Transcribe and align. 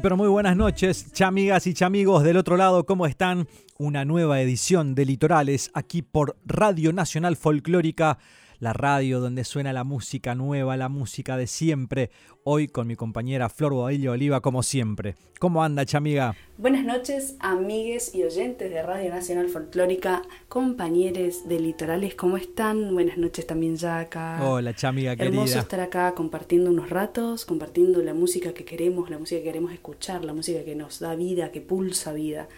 Pero 0.00 0.16
muy 0.16 0.28
buenas 0.28 0.56
noches, 0.56 1.12
chamigas 1.12 1.66
y 1.66 1.74
chamigos 1.74 2.22
del 2.22 2.36
otro 2.36 2.56
lado, 2.56 2.86
¿cómo 2.86 3.04
están? 3.06 3.48
Una 3.78 4.04
nueva 4.04 4.40
edición 4.40 4.94
de 4.94 5.04
Litorales 5.04 5.70
aquí 5.74 6.02
por 6.02 6.36
Radio 6.46 6.92
Nacional 6.92 7.36
Folclórica 7.36 8.18
la 8.60 8.72
radio 8.72 9.20
donde 9.20 9.44
suena 9.44 9.72
la 9.72 9.84
música 9.84 10.34
nueva, 10.34 10.76
la 10.76 10.88
música 10.88 11.36
de 11.36 11.46
siempre. 11.46 12.10
Hoy 12.44 12.68
con 12.68 12.86
mi 12.86 12.96
compañera 12.96 13.48
Flor 13.48 13.72
Bodillo 13.72 14.12
Oliva, 14.12 14.40
como 14.40 14.62
siempre. 14.62 15.14
¿Cómo 15.38 15.62
anda, 15.62 15.84
chamiga? 15.86 16.34
Buenas 16.56 16.84
noches, 16.84 17.36
amigues 17.38 18.14
y 18.14 18.24
oyentes 18.24 18.70
de 18.70 18.82
Radio 18.82 19.10
Nacional 19.10 19.48
Folclórica, 19.48 20.22
compañeros 20.48 21.48
de 21.48 21.60
Litorales, 21.60 22.14
¿cómo 22.16 22.36
están? 22.36 22.92
Buenas 22.92 23.18
noches 23.18 23.46
también, 23.46 23.76
ya 23.76 24.00
acá. 24.00 24.40
Hola, 24.42 24.74
chamiga 24.74 25.14
querida. 25.14 25.34
Hermoso 25.34 25.58
estar 25.60 25.80
acá 25.80 26.14
compartiendo 26.14 26.70
unos 26.70 26.90
ratos, 26.90 27.44
compartiendo 27.44 28.02
la 28.02 28.14
música 28.14 28.52
que 28.52 28.64
queremos, 28.64 29.10
la 29.10 29.18
música 29.18 29.38
que 29.40 29.44
queremos 29.44 29.72
escuchar, 29.72 30.24
la 30.24 30.32
música 30.32 30.64
que 30.64 30.74
nos 30.74 30.98
da 30.98 31.14
vida, 31.14 31.52
que 31.52 31.60
pulsa 31.60 32.12
vida. 32.12 32.48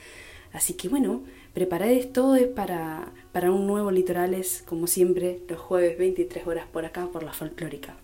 Así 0.53 0.75
que 0.75 0.89
bueno, 0.89 1.23
preparar 1.53 1.89
esto 1.89 2.35
es 2.37 2.47
para, 2.47 3.13
para 3.33 3.51
un 3.51 3.67
nuevo 3.67 3.91
Litorales, 3.91 4.63
como 4.67 4.87
siempre, 4.87 5.41
los 5.49 5.61
jueves 5.61 5.99
23 5.99 6.47
horas 6.47 6.67
por 6.73 6.85
acá, 6.85 7.09
por 7.13 7.23
la 7.23 7.33
folclórica. 7.33 7.97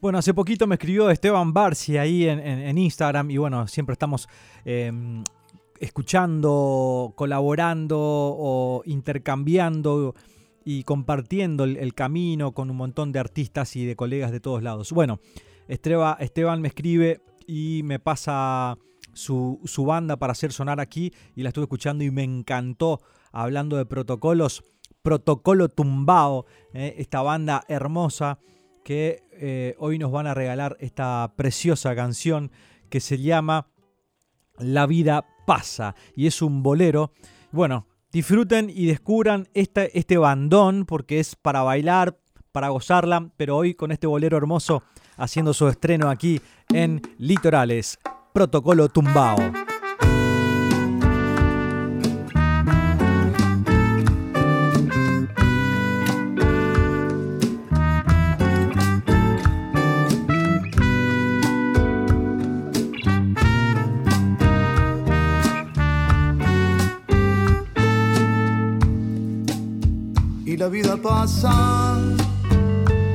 Bueno, 0.00 0.18
hace 0.18 0.34
poquito 0.34 0.66
me 0.66 0.74
escribió 0.74 1.10
Esteban 1.10 1.52
Barci 1.52 1.96
ahí 1.96 2.28
en, 2.28 2.76
Instagram 2.76 3.30
y 3.30 3.38
bueno, 3.38 3.66
siempre 3.66 3.94
estamos 3.94 4.28
em, 4.64 5.24
escuchando, 5.80 7.12
colaborando 7.16 7.98
o 7.98 8.82
intercambiando 8.84 10.14
y 10.64 10.82
compartiendo 10.82 11.64
el, 11.64 11.94
camino 11.94 12.52
con 12.52 12.70
un 12.70 12.76
montón 12.76 13.10
de 13.12 13.20
artistas 13.20 13.74
y 13.76 13.86
de 13.86 13.96
colegas 13.96 14.32
de 14.32 14.40
todos 14.40 14.62
lados. 14.62 14.92
Bueno, 14.92 15.20
Esteban 15.68 16.60
me 16.60 16.68
escribe 16.68 17.20
y 17.46 17.82
me 17.84 17.98
pasa 17.98 18.76
su, 19.16 19.84
banda 19.86 20.16
para 20.16 20.32
hacer 20.32 20.52
sonar 20.52 20.80
aquí 20.80 21.12
y 21.34 21.42
la 21.42 21.48
estuve 21.48 21.64
escuchando 21.64 22.04
y 22.04 22.10
me 22.10 22.22
encantó 22.22 23.00
hablando 23.32 23.76
de 23.76 23.86
protocolos. 23.86 24.62
Protocolo 25.02 25.68
Tumbao, 25.68 26.46
eh, 26.72 26.94
esta 26.98 27.22
banda 27.22 27.64
hermosa 27.68 28.38
que 28.84 29.24
eh, 29.32 29.74
hoy 29.78 29.98
nos 29.98 30.12
van 30.12 30.26
a 30.26 30.34
regalar 30.34 30.76
esta 30.80 31.32
preciosa 31.36 31.94
canción 31.94 32.50
que 32.88 33.00
se 33.00 33.18
llama 33.18 33.68
La 34.58 34.86
vida 34.86 35.26
pasa 35.46 35.94
y 36.14 36.26
es 36.26 36.42
un 36.42 36.62
bolero. 36.62 37.12
Bueno, 37.52 37.86
disfruten 38.12 38.70
y 38.70 38.86
descubran 38.86 39.48
este, 39.54 39.96
este 39.98 40.18
bandón 40.18 40.86
porque 40.86 41.20
es 41.20 41.36
para 41.36 41.62
bailar, 41.62 42.18
para 42.52 42.68
gozarla, 42.68 43.30
pero 43.36 43.56
hoy 43.56 43.74
con 43.74 43.92
este 43.92 44.06
bolero 44.06 44.36
hermoso 44.36 44.82
haciendo 45.16 45.54
su 45.54 45.68
estreno 45.68 46.10
aquí 46.10 46.40
en 46.72 47.02
Litorales. 47.18 47.98
Protocolo 48.36 48.90
Tumbao. 48.90 49.38
Y 70.44 70.58
la 70.58 70.68
vida 70.68 70.98
pasa 70.98 71.96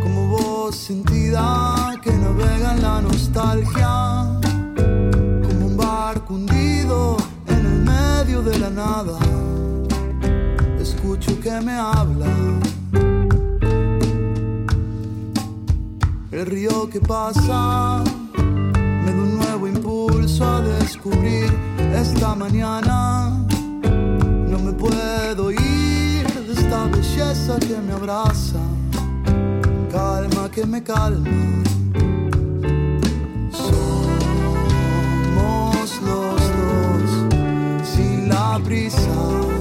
como 0.02 0.30
voz 0.30 0.76
sentida 0.76 1.96
que 2.02 2.12
navega 2.12 2.74
en 2.74 2.82
la 2.82 3.02
nostalgia 3.02 4.41
en 6.34 7.66
el 7.66 7.84
medio 7.84 8.42
de 8.42 8.58
la 8.58 8.70
nada. 8.70 9.20
Escucho 10.80 11.38
que 11.42 11.52
me 11.60 11.74
habla. 11.74 12.28
El 16.32 16.46
río 16.46 16.90
que 16.90 17.02
pasa 17.02 18.02
me 18.38 19.12
da 19.12 19.22
un 19.22 19.38
nuevo 19.38 19.68
impulso 19.68 20.46
a 20.46 20.62
descubrir 20.62 21.52
esta 21.94 22.34
mañana. 22.34 23.46
No 24.48 24.58
me 24.60 24.72
puedo 24.72 25.52
ir 25.52 26.26
de 26.48 26.54
esta 26.54 26.86
belleza 26.86 27.60
que 27.60 27.78
me 27.86 27.92
abraza. 27.92 28.60
Calma 29.92 30.50
que 30.50 30.66
me 30.66 30.82
calma. 30.82 31.71
los 36.02 36.42
dos, 36.42 37.88
si 37.88 38.26
la 38.28 38.58
brisa. 38.58 39.61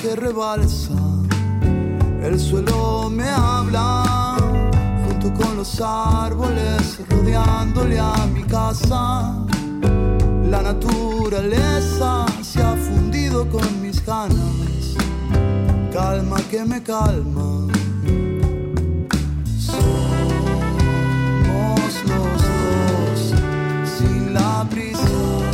que 0.00 0.16
rebalsa, 0.16 0.94
el 2.22 2.40
suelo 2.40 3.10
me 3.10 3.28
habla, 3.28 4.36
junto 5.04 5.32
con 5.34 5.56
los 5.58 5.80
árboles 5.80 7.00
rodeándole 7.08 7.98
a 7.98 8.14
mi 8.32 8.42
casa. 8.44 9.34
La 10.48 10.62
naturaleza 10.62 12.24
se 12.42 12.62
ha 12.62 12.74
fundido 12.76 13.48
con 13.50 13.82
mis 13.82 14.04
ganas, 14.04 14.96
calma 15.92 16.38
que 16.50 16.64
me 16.64 16.82
calma. 16.82 17.66
Somos 19.58 20.30
los 22.06 22.42
dos 22.42 23.34
sin 23.98 24.32
la 24.32 24.66
prisa. 24.70 25.49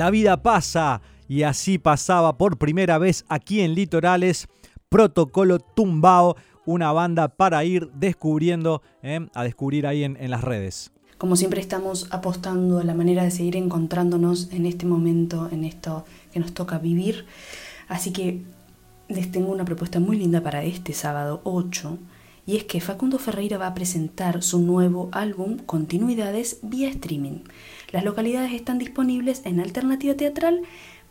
La 0.00 0.10
vida 0.10 0.42
pasa 0.42 1.02
y 1.28 1.42
así 1.42 1.76
pasaba 1.76 2.38
por 2.38 2.56
primera 2.56 2.96
vez 2.96 3.26
aquí 3.28 3.60
en 3.60 3.74
Litorales 3.74 4.48
Protocolo 4.88 5.58
Tumbao, 5.58 6.36
una 6.64 6.90
banda 6.90 7.28
para 7.28 7.62
ir 7.66 7.90
descubriendo, 7.92 8.80
eh, 9.02 9.28
a 9.34 9.44
descubrir 9.44 9.86
ahí 9.86 10.04
en, 10.04 10.16
en 10.18 10.30
las 10.30 10.42
redes. 10.42 10.90
Como 11.18 11.36
siempre 11.36 11.60
estamos 11.60 12.08
apostando 12.12 12.78
a 12.78 12.84
la 12.84 12.94
manera 12.94 13.24
de 13.24 13.30
seguir 13.30 13.56
encontrándonos 13.56 14.50
en 14.52 14.64
este 14.64 14.86
momento, 14.86 15.50
en 15.52 15.64
esto 15.64 16.06
que 16.32 16.40
nos 16.40 16.54
toca 16.54 16.78
vivir. 16.78 17.26
Así 17.86 18.10
que 18.10 18.40
les 19.08 19.30
tengo 19.30 19.52
una 19.52 19.66
propuesta 19.66 20.00
muy 20.00 20.16
linda 20.16 20.40
para 20.42 20.64
este 20.64 20.94
sábado 20.94 21.42
8 21.44 21.98
y 22.46 22.56
es 22.56 22.64
que 22.64 22.80
Facundo 22.80 23.18
Ferreira 23.18 23.58
va 23.58 23.68
a 23.68 23.74
presentar 23.74 24.42
su 24.42 24.60
nuevo 24.60 25.08
álbum 25.12 25.58
Continuidades 25.58 26.58
vía 26.62 26.88
streaming. 26.88 27.44
Las 27.92 28.04
localidades 28.04 28.52
están 28.52 28.78
disponibles 28.78 29.42
en 29.44 29.60
Alternativa 29.60 30.14
Teatral. 30.14 30.62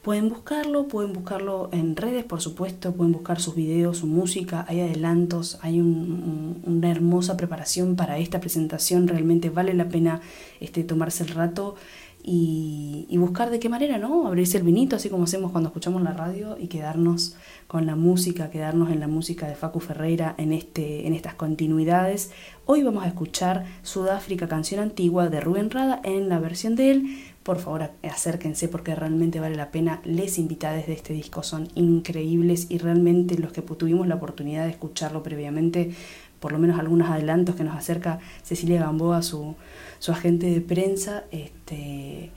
Pueden 0.01 0.29
buscarlo, 0.29 0.87
pueden 0.87 1.11
buscarlo 1.11 1.67
en 1.73 1.97
redes, 1.97 2.23
por 2.23 2.39
supuesto, 2.39 2.93
pueden 2.93 3.11
buscar 3.11 3.41
sus 3.41 3.53
videos, 3.55 3.97
su 3.97 4.07
música, 4.07 4.63
hay 4.69 4.79
adelantos, 4.79 5.59
hay 5.61 5.81
un- 5.81 6.61
un- 6.65 6.73
una 6.77 6.89
hermosa 6.89 7.35
preparación 7.35 7.97
para 7.97 8.17
esta 8.17 8.39
presentación, 8.39 9.09
realmente 9.09 9.49
vale 9.49 9.73
la 9.73 9.89
pena 9.89 10.21
este, 10.61 10.85
tomarse 10.85 11.23
el 11.25 11.29
rato 11.31 11.75
y, 12.23 13.07
y 13.09 13.17
buscar 13.17 13.49
de 13.49 13.59
qué 13.59 13.67
manera, 13.67 13.97
¿no? 13.97 14.25
Abrirse 14.27 14.57
el 14.57 14.63
vinito, 14.63 14.95
así 14.95 15.09
como 15.09 15.23
hacemos 15.25 15.51
cuando 15.51 15.67
escuchamos 15.69 16.01
la 16.01 16.13
radio 16.13 16.57
y 16.57 16.67
quedarnos 16.67 17.35
con 17.67 17.85
la 17.85 17.95
música, 17.97 18.49
quedarnos 18.49 18.91
en 18.91 18.99
la 19.01 19.07
música 19.07 19.47
de 19.47 19.55
Facu 19.55 19.79
Ferreira 19.81 20.33
en, 20.37 20.53
este, 20.53 21.07
en 21.07 21.13
estas 21.13 21.33
continuidades. 21.35 22.31
Hoy 22.71 22.83
vamos 22.83 23.03
a 23.03 23.07
escuchar 23.07 23.65
Sudáfrica, 23.81 24.47
canción 24.47 24.79
antigua 24.79 25.27
de 25.27 25.41
Rubén 25.41 25.71
Rada 25.71 26.01
en 26.03 26.29
la 26.29 26.37
versión 26.37 26.75
de 26.75 26.91
él. 26.91 27.17
Por 27.41 27.57
favor, 27.57 27.89
acérquense 28.03 28.67
porque 28.67 28.93
realmente 28.93 29.39
vale 29.39 29.55
la 29.55 29.71
pena. 29.71 30.01
Les 30.05 30.37
invitadas 30.37 30.85
de 30.85 30.93
este 30.93 31.13
disco 31.13 31.41
son 31.41 31.69
increíbles 31.73 32.67
y 32.69 32.77
realmente 32.77 33.39
los 33.39 33.53
que 33.53 33.63
tuvimos 33.63 34.05
la 34.05 34.13
oportunidad 34.13 34.65
de 34.65 34.69
escucharlo 34.69 35.23
previamente, 35.23 35.95
por 36.39 36.51
lo 36.51 36.59
menos 36.59 36.79
algunos 36.79 37.09
adelantos 37.09 37.55
que 37.55 37.63
nos 37.63 37.75
acerca 37.75 38.19
Cecilia 38.43 38.81
Gamboa, 38.81 39.23
su, 39.23 39.55
su 39.97 40.11
agente 40.11 40.45
de 40.45 40.61
prensa, 40.61 41.23
este, 41.31 42.29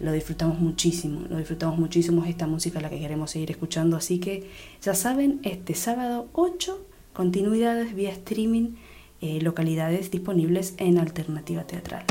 lo 0.00 0.12
disfrutamos 0.12 0.60
muchísimo, 0.60 1.22
lo 1.30 1.38
disfrutamos 1.38 1.78
muchísimo, 1.78 2.24
es 2.24 2.28
esta 2.28 2.46
música 2.46 2.82
la 2.82 2.90
que 2.90 3.00
queremos 3.00 3.30
seguir 3.30 3.50
escuchando, 3.52 3.96
así 3.96 4.18
que 4.18 4.50
ya 4.82 4.92
saben, 4.92 5.40
este 5.44 5.72
sábado 5.72 6.28
8, 6.34 6.78
continuidades 7.14 7.94
vía 7.94 8.10
streaming, 8.10 8.74
eh, 9.20 9.40
localidades 9.40 10.10
disponibles 10.10 10.74
en 10.78 10.98
Alternativa 10.98 11.64
Teatral. 11.64 12.04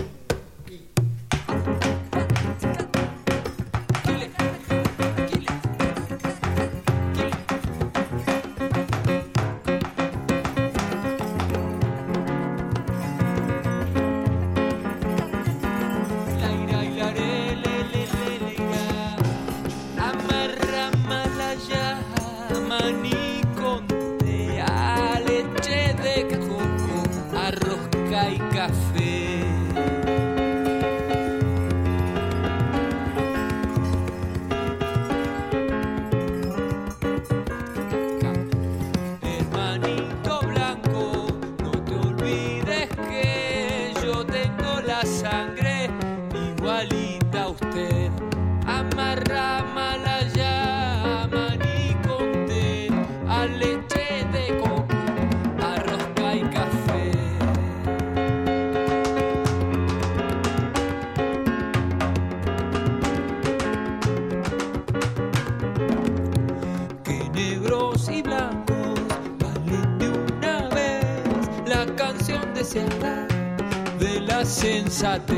A 74.99 75.36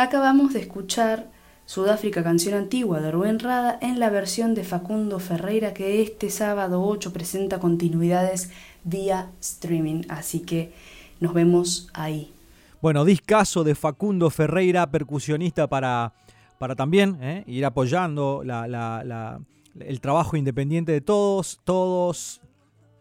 Acabamos 0.00 0.54
de 0.54 0.60
escuchar 0.60 1.30
Sudáfrica, 1.66 2.22
canción 2.22 2.54
antigua 2.54 3.00
de 3.00 3.10
Rubén 3.10 3.38
Rada, 3.38 3.78
en 3.82 4.00
la 4.00 4.08
versión 4.08 4.54
de 4.54 4.64
Facundo 4.64 5.18
Ferreira 5.18 5.74
que 5.74 6.00
este 6.00 6.30
sábado 6.30 6.82
8 6.82 7.12
presenta 7.12 7.60
continuidades 7.60 8.50
vía 8.82 9.30
streaming. 9.42 10.04
Así 10.08 10.40
que 10.40 10.72
nos 11.20 11.34
vemos 11.34 11.90
ahí. 11.92 12.32
Bueno, 12.80 13.04
discaso 13.04 13.62
de 13.62 13.74
Facundo 13.74 14.30
Ferreira, 14.30 14.90
percusionista 14.90 15.66
para, 15.66 16.14
para 16.58 16.74
también 16.74 17.18
eh, 17.20 17.44
ir 17.46 17.66
apoyando 17.66 18.40
la, 18.42 19.38
el 19.80 20.00
trabajo 20.00 20.34
independiente 20.34 20.92
de 20.92 21.02
todos, 21.02 21.60
todos, 21.62 22.40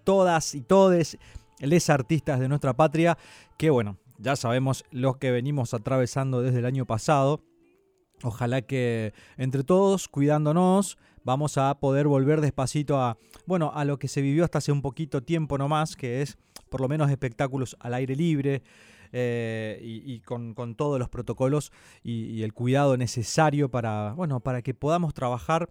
todas 0.03 0.53
y 0.53 0.59
todes, 0.59 1.17
les 1.59 1.89
artistas 1.89 2.41
de 2.41 2.49
nuestra 2.49 2.73
patria, 2.73 3.17
que 3.55 3.69
bueno, 3.69 3.95
ya 4.19 4.35
sabemos 4.35 4.83
los 4.91 5.17
que 5.17 5.31
venimos 5.31 5.73
atravesando 5.73 6.41
desde 6.41 6.59
el 6.59 6.65
año 6.65 6.85
pasado. 6.85 7.41
Ojalá 8.21 8.61
que 8.61 9.13
entre 9.37 9.63
todos, 9.63 10.09
cuidándonos, 10.09 10.97
vamos 11.23 11.57
a 11.57 11.79
poder 11.79 12.07
volver 12.07 12.41
despacito 12.41 12.99
a, 13.01 13.17
bueno, 13.45 13.71
a 13.73 13.85
lo 13.85 13.97
que 13.97 14.09
se 14.09 14.21
vivió 14.21 14.43
hasta 14.43 14.57
hace 14.57 14.71
un 14.71 14.81
poquito 14.81 15.23
tiempo 15.23 15.57
nomás, 15.57 15.95
que 15.95 16.21
es 16.21 16.37
por 16.69 16.81
lo 16.81 16.89
menos 16.89 17.09
espectáculos 17.09 17.77
al 17.79 17.93
aire 17.93 18.15
libre 18.15 18.61
eh, 19.11 19.79
y, 19.81 20.19
con, 20.19 20.53
todos 20.75 20.99
los 20.99 21.09
protocolos 21.09 21.71
y, 22.03 22.43
el 22.43 22.53
cuidado 22.53 22.97
necesario 22.97 23.69
para, 23.69 24.13
bueno, 24.13 24.41
para 24.41 24.61
que 24.61 24.73
podamos 24.73 25.13
trabajar 25.13 25.69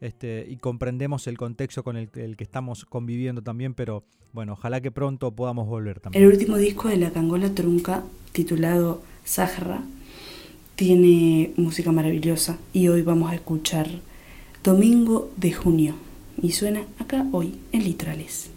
este, 0.00 0.46
y 0.48 0.56
comprendemos 0.56 1.26
el 1.26 1.36
contexto 1.36 1.84
con 1.84 1.96
el, 1.96 2.08
el, 2.14 2.36
que 2.36 2.44
estamos 2.44 2.84
conviviendo 2.84 3.42
también, 3.42 3.74
pero 3.74 4.04
bueno, 4.32 4.54
ojalá 4.54 4.80
que 4.80 4.90
pronto 4.90 5.30
podamos 5.32 5.68
volver 5.68 6.00
también. 6.00 6.24
El 6.24 6.30
último 6.30 6.56
disco 6.56 6.88
de 6.88 6.96
la 6.96 7.10
Cangola 7.10 7.50
Trunca, 7.54 8.04
titulado 8.32 9.02
Sahara, 9.24 9.82
tiene 10.76 11.52
música 11.56 11.92
maravillosa 11.92 12.58
y 12.72 12.88
hoy 12.88 13.02
vamos 13.02 13.30
a 13.30 13.34
escuchar 13.34 13.88
Domingo 14.64 15.30
de 15.36 15.52
Junio 15.52 15.94
y 16.40 16.52
suena 16.52 16.84
acá 16.98 17.26
hoy 17.32 17.58
en 17.72 17.84
Litrales. 17.84 18.50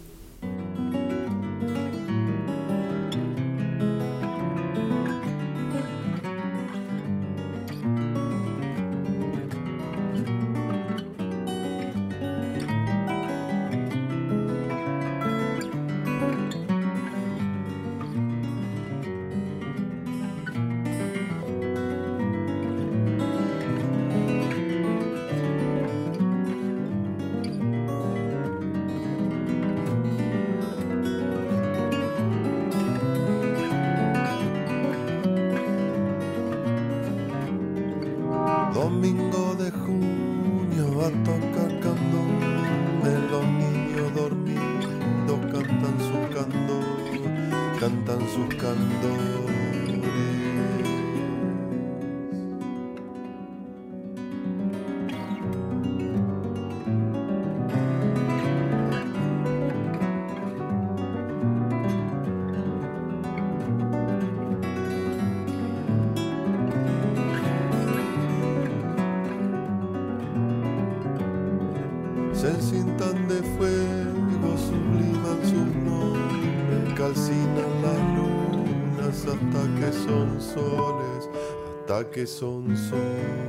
Que 82.02 82.26
son 82.26 82.76
soles. 82.76 83.43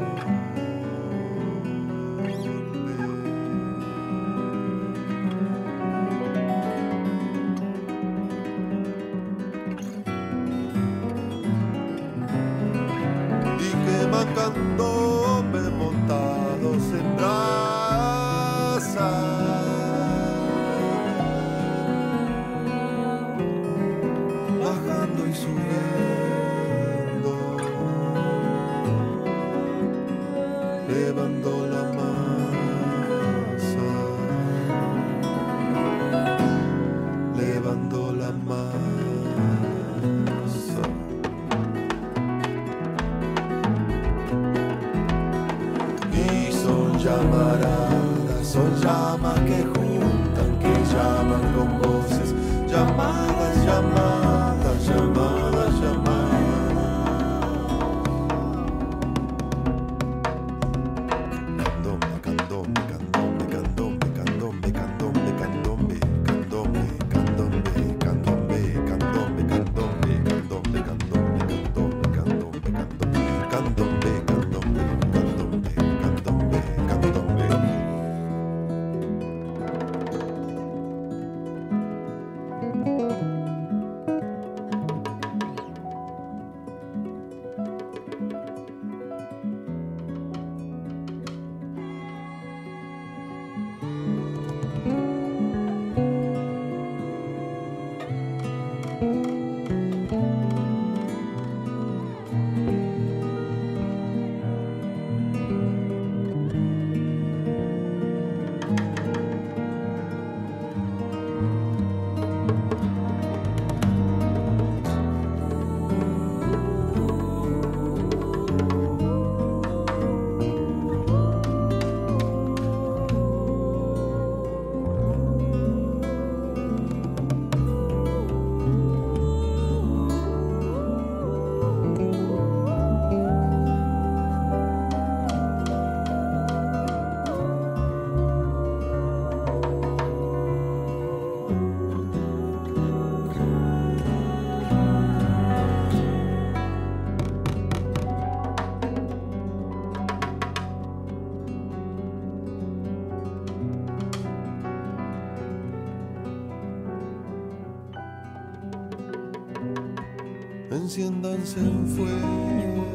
abundancia 161.26 161.62
en 161.62 161.88
fuego, 161.88 162.86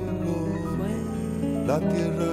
la 1.67 1.79
tierra 1.79 2.30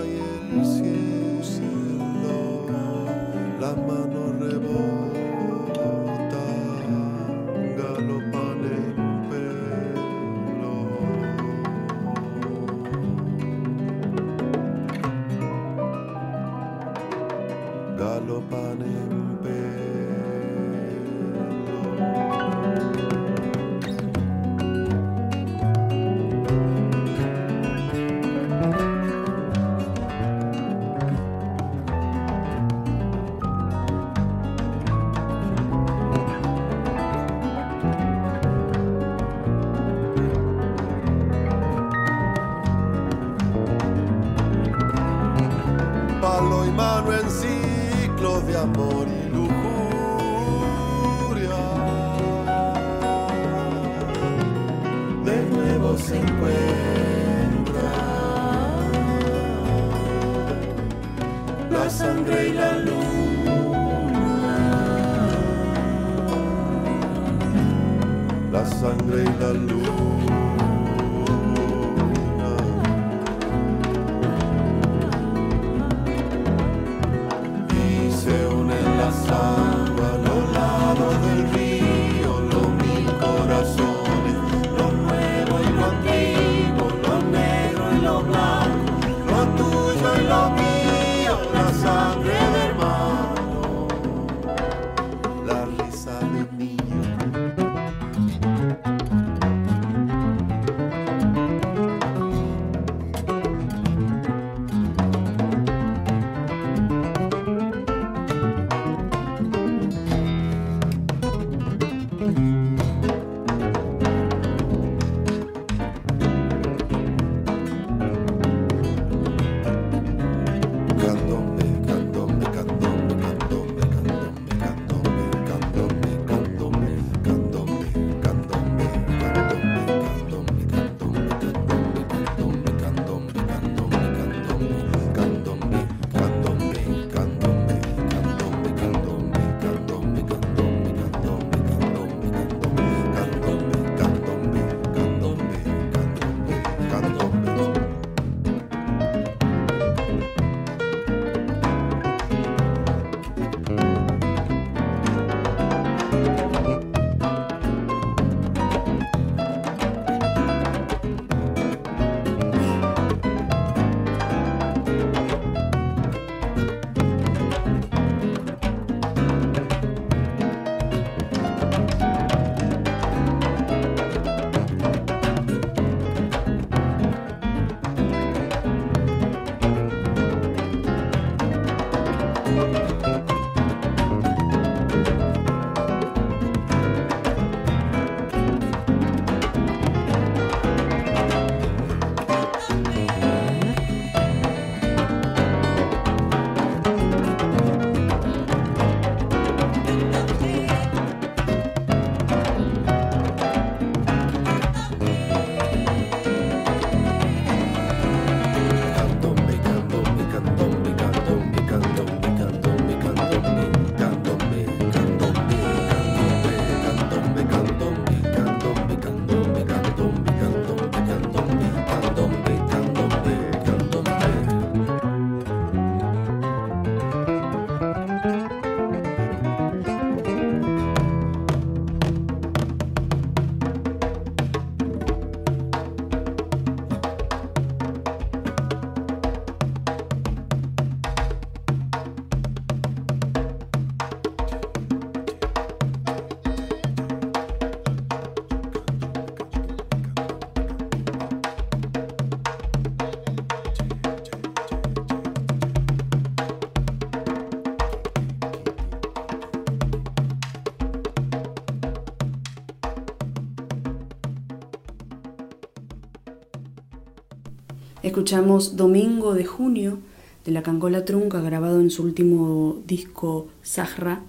Escuchamos 268.18 268.76
Domingo 268.76 269.36
de 269.36 269.46
Junio 269.46 270.00
de 270.44 270.52
la 270.52 270.64
Cancola 270.64 271.06
Trunca, 271.06 271.40
grabado 271.40 271.80
en 271.80 271.92
su 271.92 272.02
último 272.02 272.82
disco 272.88 273.48
Sahra. 273.62 274.24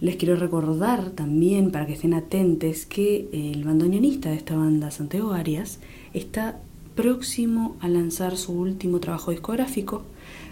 Les 0.00 0.16
quiero 0.16 0.34
recordar 0.36 1.10
también, 1.10 1.72
para 1.72 1.84
que 1.84 1.92
estén 1.92 2.14
atentes, 2.14 2.86
que 2.86 3.28
el 3.34 3.64
bandoneonista 3.64 4.30
de 4.30 4.36
esta 4.36 4.56
banda, 4.56 4.90
Santiago 4.90 5.32
Arias, 5.32 5.78
está 6.14 6.58
próximo 6.94 7.76
a 7.80 7.88
lanzar 7.90 8.38
su 8.38 8.54
último 8.54 8.98
trabajo 8.98 9.30
discográfico, 9.30 10.00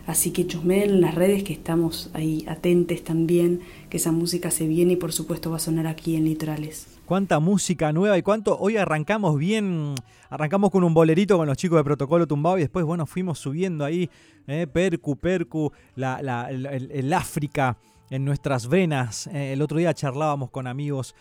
Así 0.07 0.33
que 0.33 0.47
chusmeen 0.47 0.91
en 0.91 1.01
las 1.01 1.15
redes 1.15 1.45
que 1.45 1.53
estamos 1.53 2.11
ahí 2.13 2.45
atentes 2.47 3.03
también, 3.05 3.61
que 3.89 3.97
esa 3.97 4.13
música 4.13 4.51
se 4.51 4.67
viene 4.67 4.95
y 4.95 4.97
por 4.97 5.13
supuesto 5.13 5.51
va 5.51 5.57
a 5.57 5.61
sonar 5.61 5.87
aquí 5.87 6.17
en 6.17 6.25
Litorales. 6.25 6.87
Cuánta 7.07 7.39
música 7.39 7.93
nueva 7.93 8.17
y 8.17 8.23
cuánto. 8.23 8.59
Hoy 8.59 8.79
arrancamos 8.79 9.39
bien. 9.39 9.95
Arrancamos 10.31 10.71
con 10.71 10.85
un 10.85 10.95
bolerito 10.95 11.37
con 11.37 11.47
los 11.47 11.57
chicos 11.57 11.79
de 11.79 11.85
Protocolo 11.85 12.27
Tumbado 12.27 12.57
y 12.57 12.63
después, 12.63 12.85
bueno, 12.85 13.05
fuimos 13.05 13.39
subiendo 13.39 13.85
ahí. 13.85 14.09
eh, 14.47 14.67
percu, 14.67 15.17
percu, 15.17 15.71
el 15.97 17.13
África 17.13 17.77
en 18.11 18.25
nuestras 18.25 18.69
venas. 18.69 19.27
Eh, 19.29 19.53
el 19.53 19.61
otro 19.61 19.79
día 19.79 19.93
charlábamos 19.93 20.51
con 20.51 20.67
amigos 20.67 21.15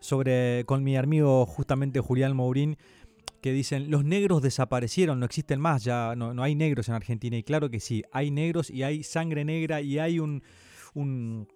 sobre. 0.00 0.64
con 0.64 0.82
mi 0.82 0.96
amigo 0.96 1.46
justamente 1.46 2.00
Julián 2.00 2.34
Mourín. 2.34 2.76
Que 3.40 3.52
dicen, 3.52 3.90
los 3.90 4.04
negros 4.04 4.42
desaparecieron, 4.42 5.20
no 5.20 5.26
existen 5.26 5.60
más, 5.60 5.84
ya 5.84 6.14
no, 6.16 6.34
no 6.34 6.42
hay 6.42 6.54
negros 6.54 6.88
en 6.88 6.94
Argentina. 6.94 7.36
Y 7.36 7.44
claro 7.44 7.70
que 7.70 7.80
sí, 7.80 8.02
hay 8.12 8.30
negros 8.30 8.70
y 8.70 8.82
hay 8.82 9.02
sangre 9.02 9.44
negra 9.44 9.80
y 9.80 9.98
hay 9.98 10.18
un, 10.18 10.42
un, 10.94 11.48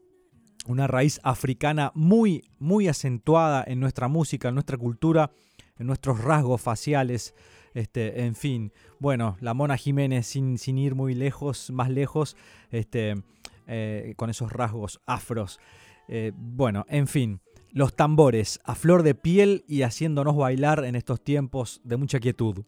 una 0.66 0.86
raíz 0.86 1.20
africana 1.24 1.90
muy, 1.94 2.44
muy 2.58 2.88
acentuada 2.88 3.64
en 3.66 3.80
nuestra 3.80 4.08
música, 4.08 4.48
en 4.48 4.54
nuestra 4.54 4.76
cultura, 4.76 5.32
en 5.78 5.86
nuestros 5.86 6.22
rasgos 6.22 6.60
faciales, 6.60 7.34
este, 7.74 8.24
en 8.24 8.34
fin. 8.34 8.72
Bueno, 8.98 9.36
la 9.40 9.54
Mona 9.54 9.76
Jiménez, 9.76 10.26
sin, 10.26 10.58
sin 10.58 10.78
ir 10.78 10.94
muy 10.94 11.14
lejos, 11.14 11.70
más 11.70 11.90
lejos, 11.90 12.36
este, 12.70 13.14
eh, 13.66 14.14
con 14.16 14.30
esos 14.30 14.52
rasgos 14.52 15.00
afros. 15.06 15.58
Eh, 16.08 16.32
bueno, 16.34 16.84
en 16.88 17.06
fin, 17.06 17.40
los 17.72 17.94
tambores 17.94 18.60
a 18.64 18.74
flor 18.74 19.02
de 19.02 19.14
piel 19.14 19.64
y 19.66 19.82
haciéndonos 19.82 20.36
bailar 20.36 20.84
en 20.84 20.94
estos 20.94 21.20
tiempos 21.20 21.80
de 21.84 21.96
mucha 21.96 22.20
quietud. 22.20 22.64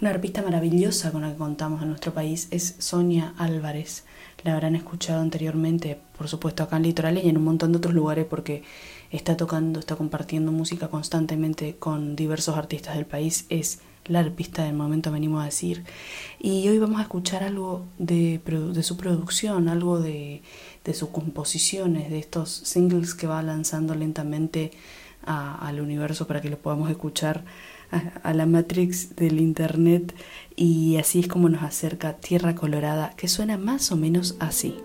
Una 0.00 0.10
arpista 0.10 0.42
maravillosa 0.42 1.10
con 1.10 1.22
la 1.22 1.32
que 1.32 1.38
contamos 1.38 1.82
en 1.82 1.88
nuestro 1.88 2.12
país 2.12 2.48
es 2.50 2.76
Sonia 2.78 3.34
Álvarez. 3.38 4.04
La 4.44 4.54
habrán 4.54 4.76
escuchado 4.76 5.20
anteriormente, 5.20 6.00
por 6.16 6.28
supuesto, 6.28 6.62
acá 6.62 6.76
en 6.76 6.82
Litorales 6.82 7.24
y 7.24 7.28
en 7.28 7.38
un 7.38 7.44
montón 7.44 7.72
de 7.72 7.78
otros 7.78 7.94
lugares 7.94 8.26
porque 8.28 8.62
está 9.10 9.36
tocando, 9.36 9.80
está 9.80 9.96
compartiendo 9.96 10.52
música 10.52 10.88
constantemente 10.88 11.76
con 11.78 12.16
diversos 12.16 12.56
artistas 12.56 12.96
del 12.96 13.06
país. 13.06 13.46
Es 13.48 13.80
la 14.06 14.18
arpista 14.18 14.64
del 14.64 14.74
momento, 14.74 15.12
venimos 15.12 15.42
a 15.42 15.46
decir. 15.46 15.84
Y 16.40 16.68
hoy 16.68 16.78
vamos 16.78 16.98
a 16.98 17.02
escuchar 17.02 17.44
algo 17.44 17.84
de, 17.98 18.40
de 18.44 18.82
su 18.82 18.96
producción, 18.96 19.68
algo 19.68 20.00
de, 20.00 20.42
de 20.84 20.94
sus 20.94 21.10
composiciones, 21.10 22.10
de 22.10 22.18
estos 22.18 22.50
singles 22.50 23.14
que 23.14 23.26
va 23.26 23.42
lanzando 23.42 23.94
lentamente 23.94 24.72
a- 25.24 25.66
al 25.66 25.80
universo 25.80 26.26
para 26.26 26.40
que 26.40 26.50
lo 26.50 26.58
podamos 26.58 26.90
escuchar 26.90 27.44
a 28.22 28.32
la 28.32 28.46
Matrix 28.46 29.14
del 29.16 29.38
Internet. 29.38 30.14
Y 30.56 30.96
así 30.96 31.20
es 31.20 31.28
como 31.28 31.48
nos 31.48 31.62
acerca 31.62 32.14
Tierra 32.14 32.54
Colorada, 32.54 33.12
que 33.16 33.28
suena 33.28 33.58
más 33.58 33.92
o 33.92 33.96
menos 33.96 34.36
así. 34.40 34.76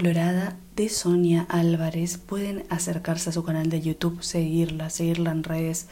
Colorada 0.00 0.56
de 0.76 0.88
Sonia 0.88 1.44
Álvarez. 1.50 2.16
Pueden 2.16 2.64
acercarse 2.70 3.28
a 3.28 3.34
su 3.34 3.44
canal 3.44 3.68
de 3.68 3.82
YouTube, 3.82 4.22
seguirla, 4.22 4.88
seguirla 4.88 5.30
en 5.30 5.44
redes. 5.44 5.88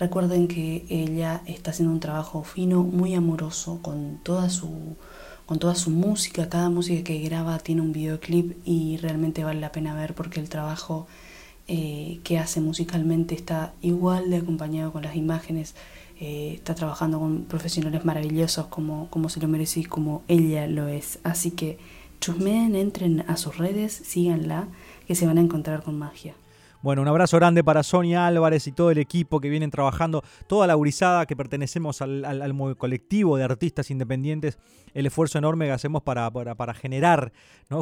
Recuerden 0.00 0.48
que 0.48 0.84
ella 0.88 1.42
está 1.46 1.70
haciendo 1.70 1.94
un 1.94 2.00
trabajo 2.00 2.42
fino, 2.42 2.82
muy 2.82 3.14
amoroso 3.14 3.78
con 3.82 4.18
toda 4.24 4.50
su 4.50 4.96
con 5.46 5.60
toda 5.60 5.76
su 5.76 5.90
música, 5.90 6.48
cada 6.48 6.70
música 6.70 7.04
que 7.04 7.20
graba 7.20 7.60
tiene 7.60 7.82
un 7.82 7.92
videoclip 7.92 8.56
y 8.64 8.96
realmente 8.96 9.44
vale 9.44 9.60
la 9.60 9.70
pena 9.70 9.94
ver 9.94 10.16
porque 10.16 10.40
el 10.40 10.48
trabajo 10.48 11.06
eh, 11.68 12.18
que 12.24 12.40
hace 12.40 12.60
musicalmente 12.60 13.36
está 13.36 13.74
igual 13.80 14.28
de 14.28 14.38
acompañado 14.38 14.90
con 14.90 15.04
las 15.04 15.14
imágenes, 15.14 15.76
eh, 16.18 16.54
está 16.56 16.74
trabajando 16.74 17.20
con 17.20 17.44
profesionales 17.44 18.04
maravillosos 18.04 18.66
como, 18.66 19.08
como 19.08 19.28
se 19.28 19.38
lo 19.38 19.46
merece 19.46 19.78
y 19.80 19.84
como 19.84 20.24
ella 20.26 20.66
lo 20.66 20.88
es. 20.88 21.20
Así 21.22 21.52
que 21.52 21.78
chusmeen, 22.20 22.74
entren 22.74 23.24
a 23.28 23.36
sus 23.36 23.58
redes, 23.58 23.92
síganla, 23.92 24.68
que 25.06 25.14
se 25.14 25.26
van 25.26 25.38
a 25.38 25.40
encontrar 25.40 25.82
con 25.82 25.98
magia. 25.98 26.34
Bueno, 26.82 27.02
un 27.02 27.08
abrazo 27.08 27.36
grande 27.38 27.64
para 27.64 27.82
Sonia 27.82 28.28
Álvarez 28.28 28.66
y 28.68 28.72
todo 28.72 28.92
el 28.92 28.98
equipo 28.98 29.40
que 29.40 29.48
vienen 29.48 29.72
trabajando, 29.72 30.22
toda 30.46 30.68
la 30.68 30.74
gurizada 30.74 31.26
que 31.26 31.34
pertenecemos 31.34 32.00
al, 32.00 32.76
colectivo 32.76 33.36
de 33.36 33.44
artistas 33.44 33.90
independientes, 33.90 34.58
el 34.94 35.06
esfuerzo 35.06 35.38
enorme 35.38 35.66
que 35.66 35.72
hacemos 35.72 36.02
para, 36.02 36.30
generar 36.74 37.32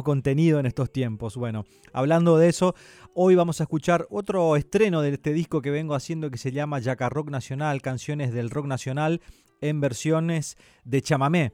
contenido 0.03 0.59
en 0.59 0.65
estos 0.65 0.91
tiempos. 0.91 1.35
Bueno, 1.35 1.65
hablando 1.93 2.37
de 2.37 2.49
eso, 2.49 2.73
hoy 3.13 3.35
vamos 3.35 3.59
a 3.59 3.65
escuchar 3.65 4.07
otro 4.09 4.55
estreno 4.55 5.03
de 5.03 5.13
este 5.13 5.33
disco 5.33 5.61
que 5.61 5.69
vengo 5.69 5.93
haciendo 5.93 6.31
que 6.31 6.39
se 6.39 6.51
llama 6.51 6.79
Yaca 6.79 7.07
Rock 7.09 7.29
Nacional, 7.29 7.83
canciones 7.83 8.33
del 8.33 8.49
rock 8.49 8.65
nacional 8.65 9.21
en 9.61 9.81
versiones 9.81 10.57
de 10.83 11.01
chamamé. 11.01 11.53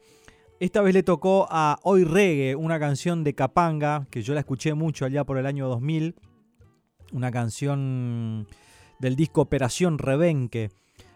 Esta 0.62 0.84
vez 0.84 0.94
le 0.94 1.02
tocó 1.02 1.48
a 1.50 1.80
Hoy 1.82 2.04
Reggae, 2.04 2.56
una 2.56 2.80
canción 2.80 3.24
de 3.24 3.34
Capanga, 3.34 4.06
que 4.12 4.22
yo 4.22 4.36
la 4.36 4.42
escuché 4.42 4.76
mucho 4.76 5.06
allá 5.06 5.24
por 5.24 5.40
el 5.40 5.48
año 5.48 5.68
2000 5.68 6.14
una 7.14 7.32
canción 7.32 8.46
del 9.00 9.16
disco 9.16 9.42
Operación 9.42 9.98
Rebenque, 9.98 10.70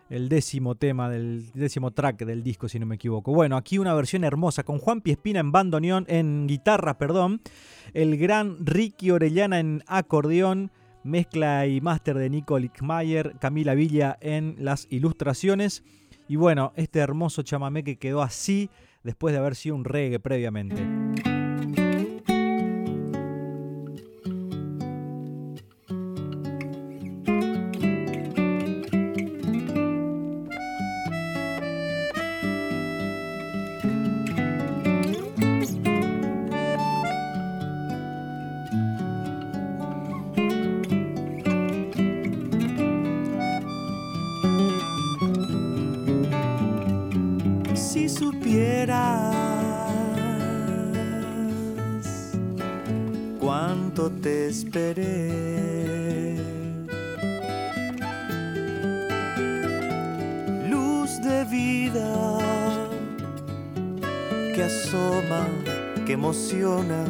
el 0.10 0.29
décimo 0.29 0.73
tema, 0.73 1.12
del 1.12 1.51
décimo 1.53 1.91
track 1.91 2.25
del 2.25 2.41
disco, 2.41 2.67
si 2.67 2.79
no 2.79 2.88
me 2.88 2.95
equivoco. 2.95 3.34
Bueno, 3.34 3.55
aquí 3.55 3.77
una 3.77 3.93
versión 3.93 4.23
hermosa 4.23 4.63
con 4.63 4.79
Juan 4.79 5.01
Piespina 5.01 5.41
en 5.41 5.51
bandoneón, 5.51 6.05
en 6.08 6.47
guitarra, 6.47 6.97
perdón, 6.97 7.39
el 7.93 8.17
gran 8.17 8.65
Ricky 8.65 9.12
Orellana 9.12 9.60
en 9.60 9.84
acordeón, 9.86 10.71
mezcla 11.03 11.67
y 11.67 11.81
máster 11.81 12.17
de 12.17 12.31
Nico 12.31 12.58
Lickmayer, 12.58 13.36
Camila 13.38 13.75
Villa 13.75 14.17
en 14.21 14.55
las 14.58 14.88
ilustraciones. 14.89 15.84
Y 16.27 16.36
bueno, 16.36 16.73
este 16.75 16.97
hermoso 16.97 17.43
chamamé 17.43 17.84
que 17.84 17.97
quedó 17.97 18.23
así 18.23 18.71
después 19.05 19.33
de 19.33 19.39
haber 19.39 19.55
sido 19.55 19.75
un 19.75 19.85
reggae 19.85 20.19
previamente. 20.19 20.81
Cuánto 53.65 54.12
te 54.21 54.49
esperé, 54.49 56.38
luz 60.69 61.10
de 61.23 61.45
vida 61.45 62.10
que 64.54 64.63
asoma, 64.63 65.47
que 66.06 66.13
emociona, 66.13 67.06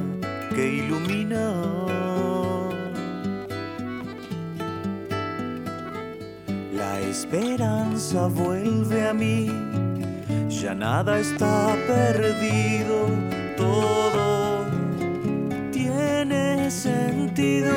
que 0.56 0.66
ilumina. 0.82 1.46
La 6.74 7.02
esperanza 7.02 8.28
vuelve 8.28 9.10
a 9.10 9.14
mí 9.14 9.52
ya 10.48 10.74
nada 10.74 11.20
está 11.20 11.76
perdido, 11.86 13.10
todo 13.58 14.45
sentido, 17.36 17.76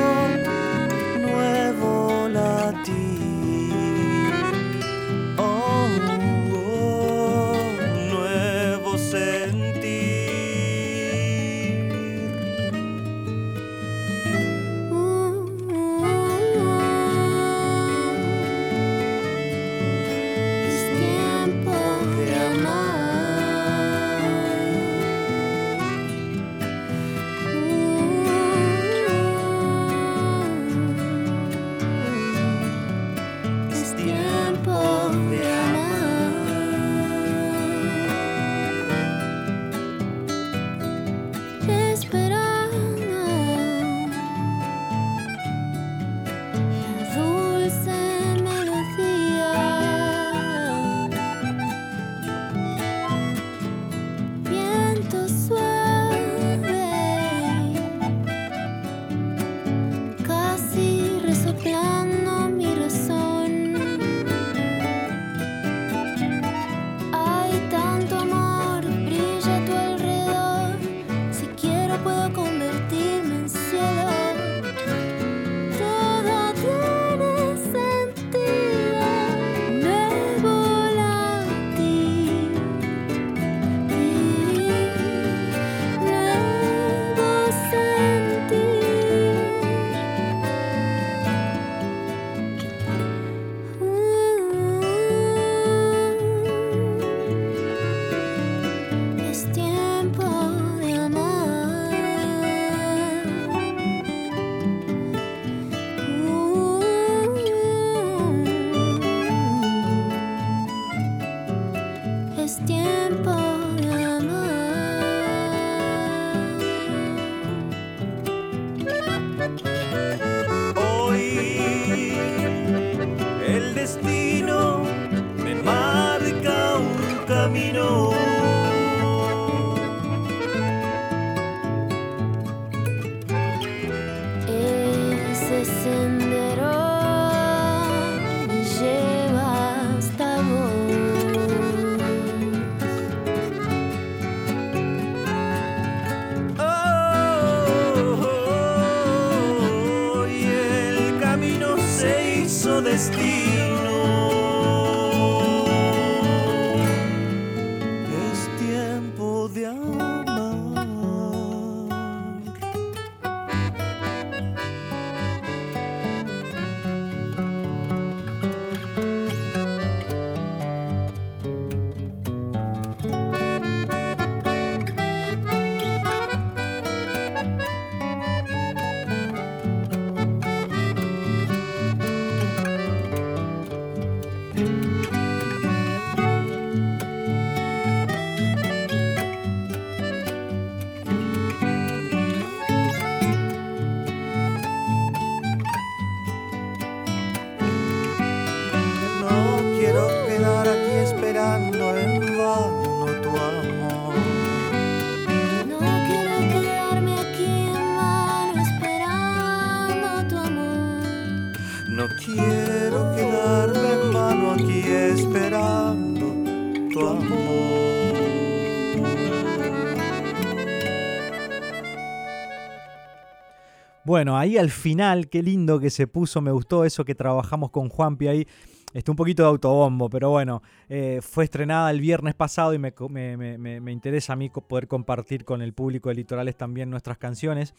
Bueno, 224.09 224.39
ahí 224.39 224.57
al 224.57 224.71
final, 224.71 225.29
qué 225.29 225.43
lindo 225.43 225.79
que 225.79 225.91
se 225.91 226.07
puso, 226.07 226.41
me 226.41 226.49
gustó 226.51 226.83
eso 226.83 227.05
que 227.05 227.13
trabajamos 227.13 227.69
con 227.69 227.89
Juanpi 227.89 228.27
ahí. 228.27 228.47
Este, 228.91 229.11
un 229.11 229.15
poquito 229.15 229.43
de 229.43 229.49
autobombo, 229.49 230.09
pero 230.09 230.31
bueno, 230.31 230.63
eh, 230.89 231.19
fue 231.21 231.43
estrenada 231.43 231.91
el 231.91 232.01
viernes 232.01 232.33
pasado 232.33 232.73
y 232.73 232.79
me, 232.79 232.91
me- 233.07 233.37
me- 233.59 233.79
me- 233.79 233.91
interesa 233.91 234.33
a 234.33 234.35
mí 234.35 234.49
poder 234.49 234.87
compartir 234.87 235.45
con 235.45 235.61
el 235.61 235.73
público 235.73 236.09
de 236.09 236.15
Litorales 236.15 236.55
también 236.57 236.89
nuestras 236.89 237.19
canciones 237.19 237.75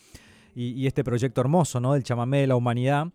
y, 0.55 0.67
y 0.69 0.87
este 0.87 1.03
proyecto 1.03 1.41
hermoso, 1.41 1.81
¿no? 1.81 1.95
Del 1.95 2.05
chamamé 2.05 2.43
de 2.43 2.47
la 2.47 2.55
humanidad, 2.55 3.09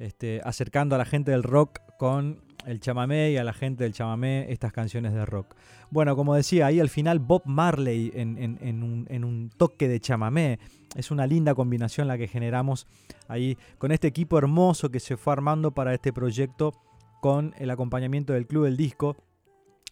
este, 0.00 0.40
acercando 0.42 0.96
a 0.96 0.98
la 0.98 1.04
gente 1.04 1.30
del 1.30 1.44
rock 1.44 1.78
con 1.96 2.40
el 2.66 2.80
chamamé 2.80 3.30
y 3.32 3.36
a 3.36 3.44
la 3.44 3.52
gente 3.52 3.84
del 3.84 3.92
chamamé 3.92 4.46
estas 4.52 4.72
canciones 4.72 5.12
de 5.14 5.24
rock. 5.24 5.54
Bueno, 5.90 6.16
como 6.16 6.34
decía, 6.34 6.66
ahí 6.66 6.80
al 6.80 6.88
final 6.90 7.18
Bob 7.18 7.42
Marley 7.46 8.10
en, 8.14 8.36
en- 8.38 9.24
un 9.24 9.50
toque 9.56 9.88
de 9.88 10.00
chamamé. 10.00 10.58
Es 10.96 11.10
una 11.10 11.26
linda 11.26 11.54
combinación 11.54 12.08
la 12.08 12.18
que 12.18 12.28
generamos 12.28 12.86
ahí 13.28 13.56
con 13.78 13.92
este 13.92 14.06
equipo 14.08 14.38
hermoso 14.38 14.90
que 14.90 15.00
se 15.00 15.16
fue 15.16 15.32
armando 15.32 15.72
para 15.72 15.94
este 15.94 16.12
proyecto 16.12 16.72
con 17.20 17.54
el 17.58 17.70
acompañamiento 17.70 18.32
del 18.32 18.46
Club 18.46 18.64
del 18.64 18.76
Disco, 18.76 19.16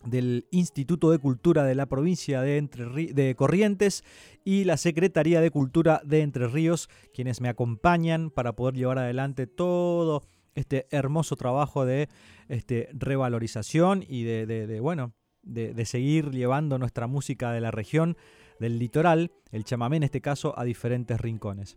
del 0.04 0.46
Instituto 0.50 1.10
de 1.10 1.18
Cultura 1.18 1.64
de 1.64 1.74
la 1.74 1.86
provincia 1.86 2.40
de, 2.40 2.58
Entre 2.58 2.84
Rí- 2.86 3.12
de 3.12 3.34
Corrientes 3.34 4.04
y 4.44 4.64
la 4.64 4.76
Secretaría 4.76 5.40
de 5.40 5.50
Cultura 5.50 6.00
de 6.04 6.20
Entre 6.20 6.46
Ríos, 6.46 6.88
quienes 7.14 7.40
me 7.40 7.48
acompañan 7.48 8.30
para 8.30 8.52
poder 8.54 8.74
llevar 8.74 8.98
adelante 8.98 9.46
todo 9.46 10.22
este 10.54 10.86
hermoso 10.90 11.36
trabajo 11.36 11.84
de 11.84 12.08
este, 12.48 12.88
revalorización 12.92 14.04
y 14.06 14.24
de, 14.24 14.80
bueno, 14.80 15.12
de, 15.42 15.84
seguir 15.84 16.30
llevando 16.30 16.78
nuestra 16.78 17.06
música 17.06 17.52
de 17.52 17.60
la 17.60 17.70
región, 17.70 18.16
del 18.58 18.78
litoral, 18.78 19.32
el 19.52 19.64
chamamé 19.64 19.98
en 19.98 20.04
este 20.04 20.20
caso, 20.20 20.58
a 20.58 20.64
diferentes 20.64 21.20
rincones. 21.20 21.76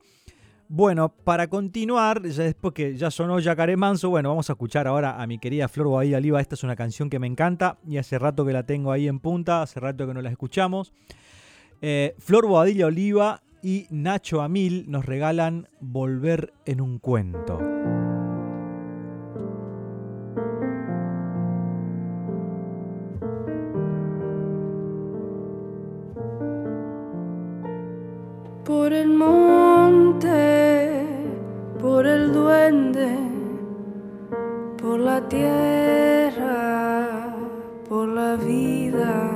Bueno, 0.71 1.09
para 1.09 1.47
continuar, 1.47 2.21
ya 2.27 2.43
después 2.43 2.75
que 2.75 2.95
ya 2.95 3.09
sonó 3.09 3.39
Yacaré 3.39 3.75
Manso, 3.75 4.11
bueno, 4.11 4.29
vamos 4.29 4.51
a 4.51 4.53
escuchar 4.53 4.87
ahora 4.87 5.19
a 5.19 5.25
mi 5.25 5.39
querida 5.39 5.67
Flor 5.67 5.87
Boadilla 5.87 6.17
Oliva. 6.17 6.39
Esta 6.39 6.53
es 6.53 6.63
una 6.63 6.75
canción 6.75 7.09
que 7.09 7.17
me 7.17 7.25
encanta 7.25 7.79
y 7.87 7.97
hace 7.97 8.19
rato 8.19 8.45
que 8.45 8.53
la 8.53 8.63
tengo 8.63 8.91
ahí 8.91 9.07
en 9.07 9.19
punta, 9.19 9.63
hace 9.63 9.79
rato 9.79 10.05
que 10.05 10.13
no 10.13 10.21
la 10.21 10.29
escuchamos. 10.29 10.93
Eh, 11.81 12.13
Flor 12.19 12.45
Boadilla 12.47 12.85
Oliva 12.85 13.41
y 13.63 13.87
Nacho 13.89 14.41
Amil 14.41 14.85
nos 14.89 15.05
regalan 15.05 15.67
Volver 15.79 16.53
en 16.65 16.81
un 16.81 16.99
cuento. 16.99 17.78
Por 28.69 28.93
el 28.93 29.09
monte, 29.09 30.29
por 31.81 32.05
el 32.05 32.31
duende, 32.31 33.17
por 34.79 34.99
la 34.99 35.27
tierra, 35.27 37.07
por 37.89 38.07
la 38.09 38.35
vida, 38.35 39.31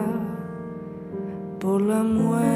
por 1.60 1.82
la 1.82 2.04
muerte, 2.04 2.53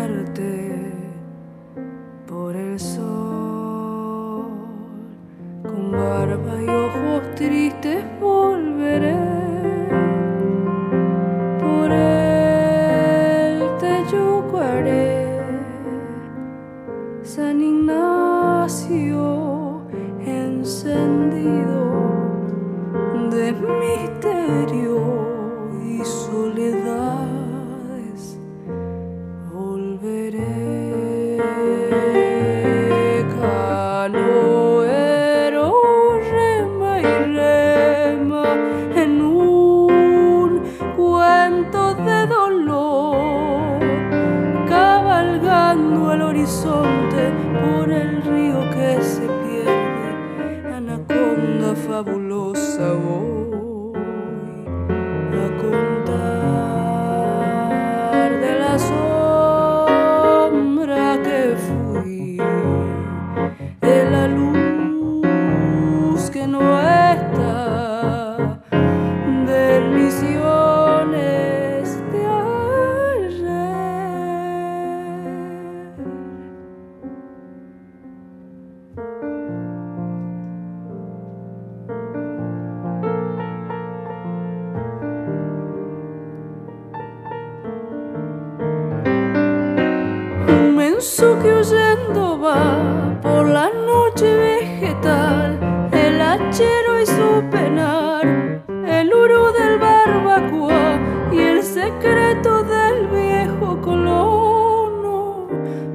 Un 90.97 91.03
menso 91.03 91.37
que 91.43 91.53
huyendo 91.53 92.39
va 92.39 93.19
por 93.21 93.47
la 93.47 93.69
noche 93.69 94.35
vegetal, 94.35 95.59
el 95.91 96.19
hachero 96.19 96.99
y 96.99 97.05
su 97.05 97.43
penar, 97.51 98.25
el 98.67 99.13
uru 99.13 99.53
del 99.53 99.77
barbacoa 99.77 100.97
y 101.31 101.37
el 101.37 101.61
secreto 101.61 102.63
del 102.63 103.05
viejo 103.09 103.79
colono, 103.79 105.47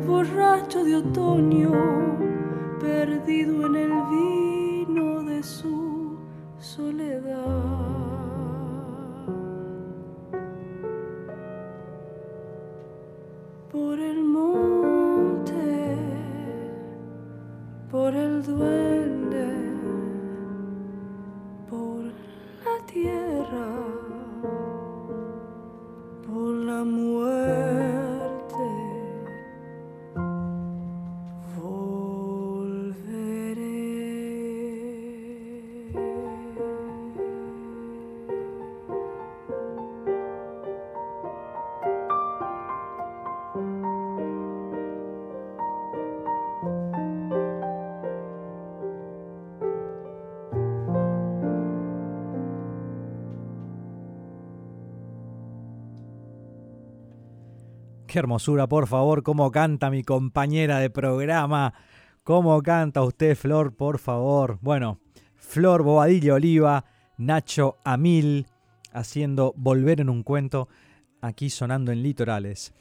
borracho 0.06 0.84
de 0.84 0.94
otoño, 0.94 2.01
por 18.12 18.20
el 18.20 18.42
duende, 18.42 19.46
por 21.70 22.04
la 22.04 22.86
tierra, 22.86 23.66
por 26.26 26.54
la 26.56 26.84
muerte. 26.84 27.81
Qué 58.12 58.18
hermosura, 58.18 58.66
por 58.66 58.88
favor, 58.88 59.22
cómo 59.22 59.50
canta 59.50 59.88
mi 59.88 60.02
compañera 60.02 60.80
de 60.80 60.90
programa. 60.90 61.72
¿Cómo 62.22 62.60
canta 62.60 63.02
usted, 63.02 63.34
Flor, 63.34 63.74
por 63.74 63.98
favor? 63.98 64.58
Bueno, 64.60 65.00
Flor 65.34 65.82
Bobadilla 65.82 66.34
Oliva, 66.34 66.84
Nacho 67.16 67.78
Amil, 67.84 68.48
haciendo 68.92 69.54
Volver 69.56 70.02
en 70.02 70.10
un 70.10 70.24
cuento, 70.24 70.68
aquí 71.22 71.48
sonando 71.48 71.90
en 71.90 72.02
Litorales. 72.02 72.74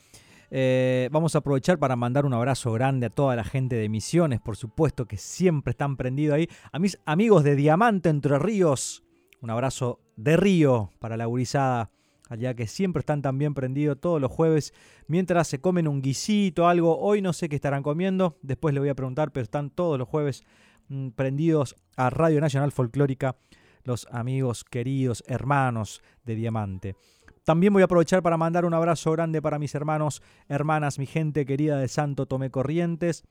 Eh, 0.50 1.08
vamos 1.14 1.34
a 1.36 1.38
aprovechar 1.38 1.80
para 1.80 1.96
mandar 1.96 2.26
un 2.26 2.34
abrazo 2.34 2.74
grande 2.74 3.06
a 3.06 3.10
toda 3.10 3.38
la 3.38 3.46
gente 3.46 3.78
de 3.78 3.88
Misiones, 3.88 4.42
por 4.42 4.58
supuesto, 4.58 5.06
que 5.06 5.16
siempre 5.16 5.72
están 5.72 5.96
prendidos 5.96 6.36
ahí. 6.36 6.50
A 6.74 6.78
mis 6.78 7.00
amigos 7.06 7.46
de 7.46 7.56
Diamante 7.56 8.10
Entre 8.10 8.38
Ríos, 8.38 9.06
un 9.40 9.50
abrazo 9.50 10.02
de 10.18 10.36
río 10.36 10.92
para 11.00 11.16
la 11.16 11.26
gurizada, 11.26 11.90
allá 12.32 12.54
que 12.54 12.66
siempre 12.66 13.02
están 13.02 13.22
también 13.22 13.54
prendidos 13.54 14.00
todos 14.00 14.22
los 14.22 14.32
jueves, 14.32 14.74
mientras 15.06 15.50
se 15.50 15.60
comen 15.60 15.86
un 15.86 16.02
guisito, 16.02 16.66
algo. 16.66 16.98
Hoy 16.98 17.22
no 17.22 17.34
sé 17.34 17.50
qué 17.50 17.56
estarán 17.58 17.84
comiendo, 17.84 18.38
después 18.42 18.74
le 18.74 18.80
voy 18.80 18.88
a 18.88 18.96
preguntar, 18.96 19.32
pero 19.34 19.44
están 19.44 19.70
todos 19.70 20.00
los 20.00 20.08
jueves 20.08 20.46
mm, 20.88 21.10
prendidos 21.10 21.76
a 21.98 22.10
Radio 22.10 22.40
Nacional 22.40 22.72
Folclórica, 22.72 23.36
los 23.84 24.08
amigos 24.12 24.64
queridos, 24.64 25.26
hermanos 25.28 26.02
de 26.24 26.36
Diamante. 26.36 26.96
También 27.44 27.74
voy 27.74 27.82
a 27.82 27.86
aprovechar 27.86 28.24
para 28.24 28.38
mandar 28.38 28.64
un 28.64 28.74
abrazo 28.74 29.12
grande 29.12 29.42
para 29.42 29.60
mis 29.60 29.76
hermanos, 29.76 30.22
hermanas, 30.48 31.00
mi 31.00 31.08
gente 31.08 31.46
querida 31.46 31.80
de 31.80 31.90
Santo 31.90 32.28
Tomé 32.28 32.50
Corrientes. 32.50 33.26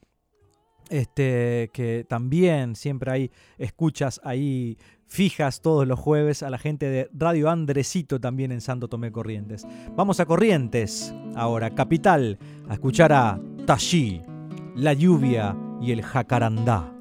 Este, 0.90 1.70
que 1.72 2.04
también 2.08 2.74
siempre 2.74 3.12
hay 3.12 3.30
escuchas 3.58 4.20
ahí 4.24 4.76
fijas 5.06 5.60
todos 5.60 5.86
los 5.86 5.98
jueves 5.98 6.42
a 6.42 6.50
la 6.50 6.58
gente 6.58 6.88
de 6.88 7.10
Radio 7.12 7.48
Andresito 7.50 8.20
también 8.20 8.52
en 8.52 8.60
Santo 8.60 8.88
Tomé 8.88 9.10
Corrientes. 9.10 9.66
Vamos 9.96 10.20
a 10.20 10.26
Corrientes, 10.26 11.14
ahora, 11.34 11.70
capital, 11.70 12.38
a 12.68 12.74
escuchar 12.74 13.12
a 13.12 13.40
Tashi, 13.66 14.20
La 14.76 14.92
Lluvia 14.92 15.56
y 15.80 15.92
el 15.92 16.02
Jacarandá. 16.02 16.92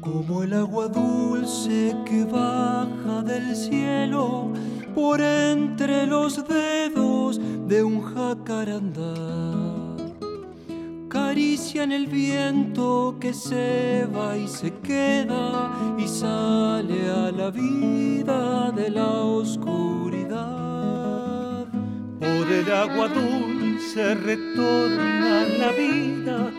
como 0.00 0.42
el 0.42 0.52
agua 0.52 0.88
dulce 0.88 1.96
que 2.04 2.24
baja 2.24 3.22
del 3.22 3.56
cielo 3.56 4.52
por 4.94 5.18
entre 5.20 6.06
los 6.06 6.46
dedos 6.46 7.40
de 7.66 7.82
un 7.82 8.02
jacarandá. 8.02 9.73
Caricia 11.14 11.84
en 11.84 11.92
el 11.92 12.08
viento 12.08 13.16
que 13.20 13.32
se 13.32 14.04
va 14.06 14.36
y 14.36 14.48
se 14.48 14.72
queda 14.80 15.70
y 15.96 16.08
sale 16.08 17.08
a 17.08 17.30
la 17.30 17.52
vida 17.52 18.72
de 18.72 18.90
la 18.90 19.10
oscuridad. 19.20 20.34
Por 22.18 22.52
el 22.52 22.72
agua 22.72 23.06
dulce 23.06 24.16
retorna 24.16 25.44
la 25.56 25.70
vida 25.70 26.50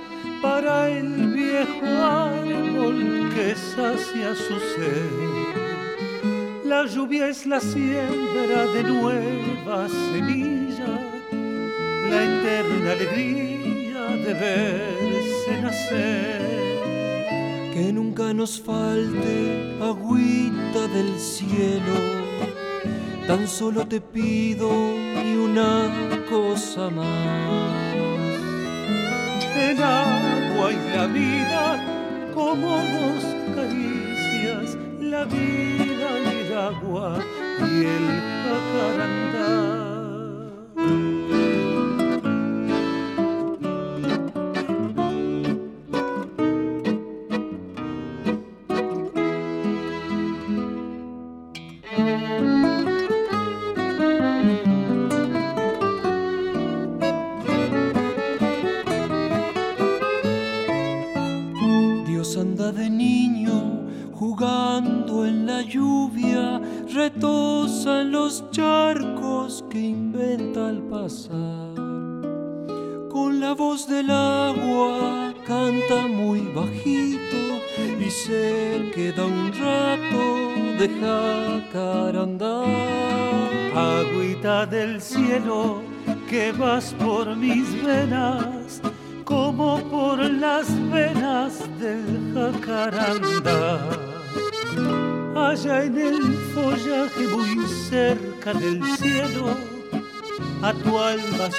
para 0.42 0.90
el 0.90 1.34
viejo 1.34 1.86
árbol 1.86 3.30
que 3.36 3.56
sacia 3.56 4.34
su 4.36 4.58
sed. 4.74 6.64
La 6.64 6.86
lluvia 6.86 7.28
es 7.28 7.46
la 7.46 7.60
siembra 7.60 8.68
de 8.74 8.84
nuevas 8.84 9.92
semillas, 9.92 11.02
la 12.10 12.24
eterna 12.24 12.92
alegría 12.94 13.65
de 14.26 14.34
verse 14.34 15.62
nacer. 15.62 16.42
Que 17.74 17.94
nunca 17.94 18.34
nos 18.34 18.60
falte 18.60 19.78
agüita 19.82 20.88
del 20.88 21.20
cielo. 21.20 21.98
Tan 23.28 23.48
solo 23.48 23.88
te 23.88 24.02
pido 24.02 24.70
ni 25.24 25.38
una 25.38 25.90
cosa 26.30 26.90
más. 26.90 27.96
El 29.58 29.82
agua 29.84 30.72
y 30.72 30.80
la 30.96 31.08
vida 31.08 32.32
como 32.34 32.78
dos 32.78 33.24
caricias, 33.56 34.78
la 35.00 35.26
vida 35.26 36.10
y 36.24 36.30
el 36.46 36.58
agua 36.58 37.20
y 37.60 37.86
el 37.96 38.06
jacarandá. 38.44 39.76
just 68.52 68.65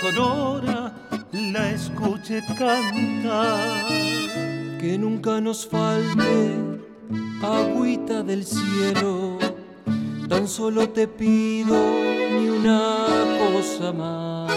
sonora 0.01 0.92
la 1.32 1.70
escuche 1.70 2.42
cantar. 2.59 3.86
que 4.80 4.99
nunca 4.99 5.40
nos 5.40 5.66
falte 5.66 6.55
agüita 7.42 8.22
del 8.22 8.44
cielo. 8.44 9.38
Tan 10.28 10.47
solo 10.49 10.88
te 10.88 11.07
pido 11.07 11.76
ni 12.38 12.49
una 12.49 13.05
cosa 13.38 13.92
más. 13.92 14.53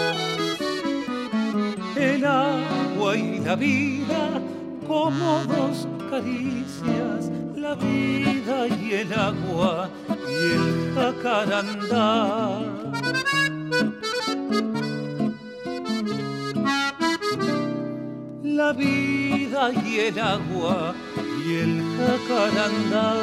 el 1.96 2.24
agua 2.24 3.16
y 3.16 3.38
la 3.40 3.56
vida 3.56 4.40
como 4.86 5.44
dos 5.44 5.86
caricias, 6.10 7.30
la 7.56 7.74
vida 7.74 8.56
y 8.66 8.92
el 9.02 9.12
agua 9.12 9.88
y 10.28 10.38
el 10.56 10.94
jacarandá. 10.94 12.09
El 20.10 20.18
agua 20.18 20.94
y 21.46 21.54
el 21.54 21.82
jacarandá. 21.96 23.14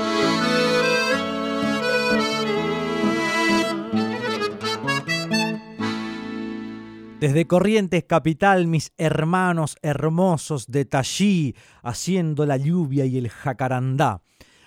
Desde 7.19 7.45
Corrientes 7.45 8.03
Capital, 8.05 8.67
mis 8.67 8.93
hermanos 8.97 9.75
hermosos 9.81 10.67
de 10.67 10.85
Tallí, 10.85 11.55
haciendo 11.83 12.45
la 12.45 12.57
lluvia 12.57 13.05
y 13.05 13.17
el 13.17 13.29
jacarandá. 13.29 14.21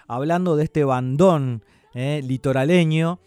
Hablando 0.06 0.56
de 0.56 0.64
este 0.64 0.84
bandón 0.84 1.64
eh, 1.94 2.20
litoraleño, 2.22 3.20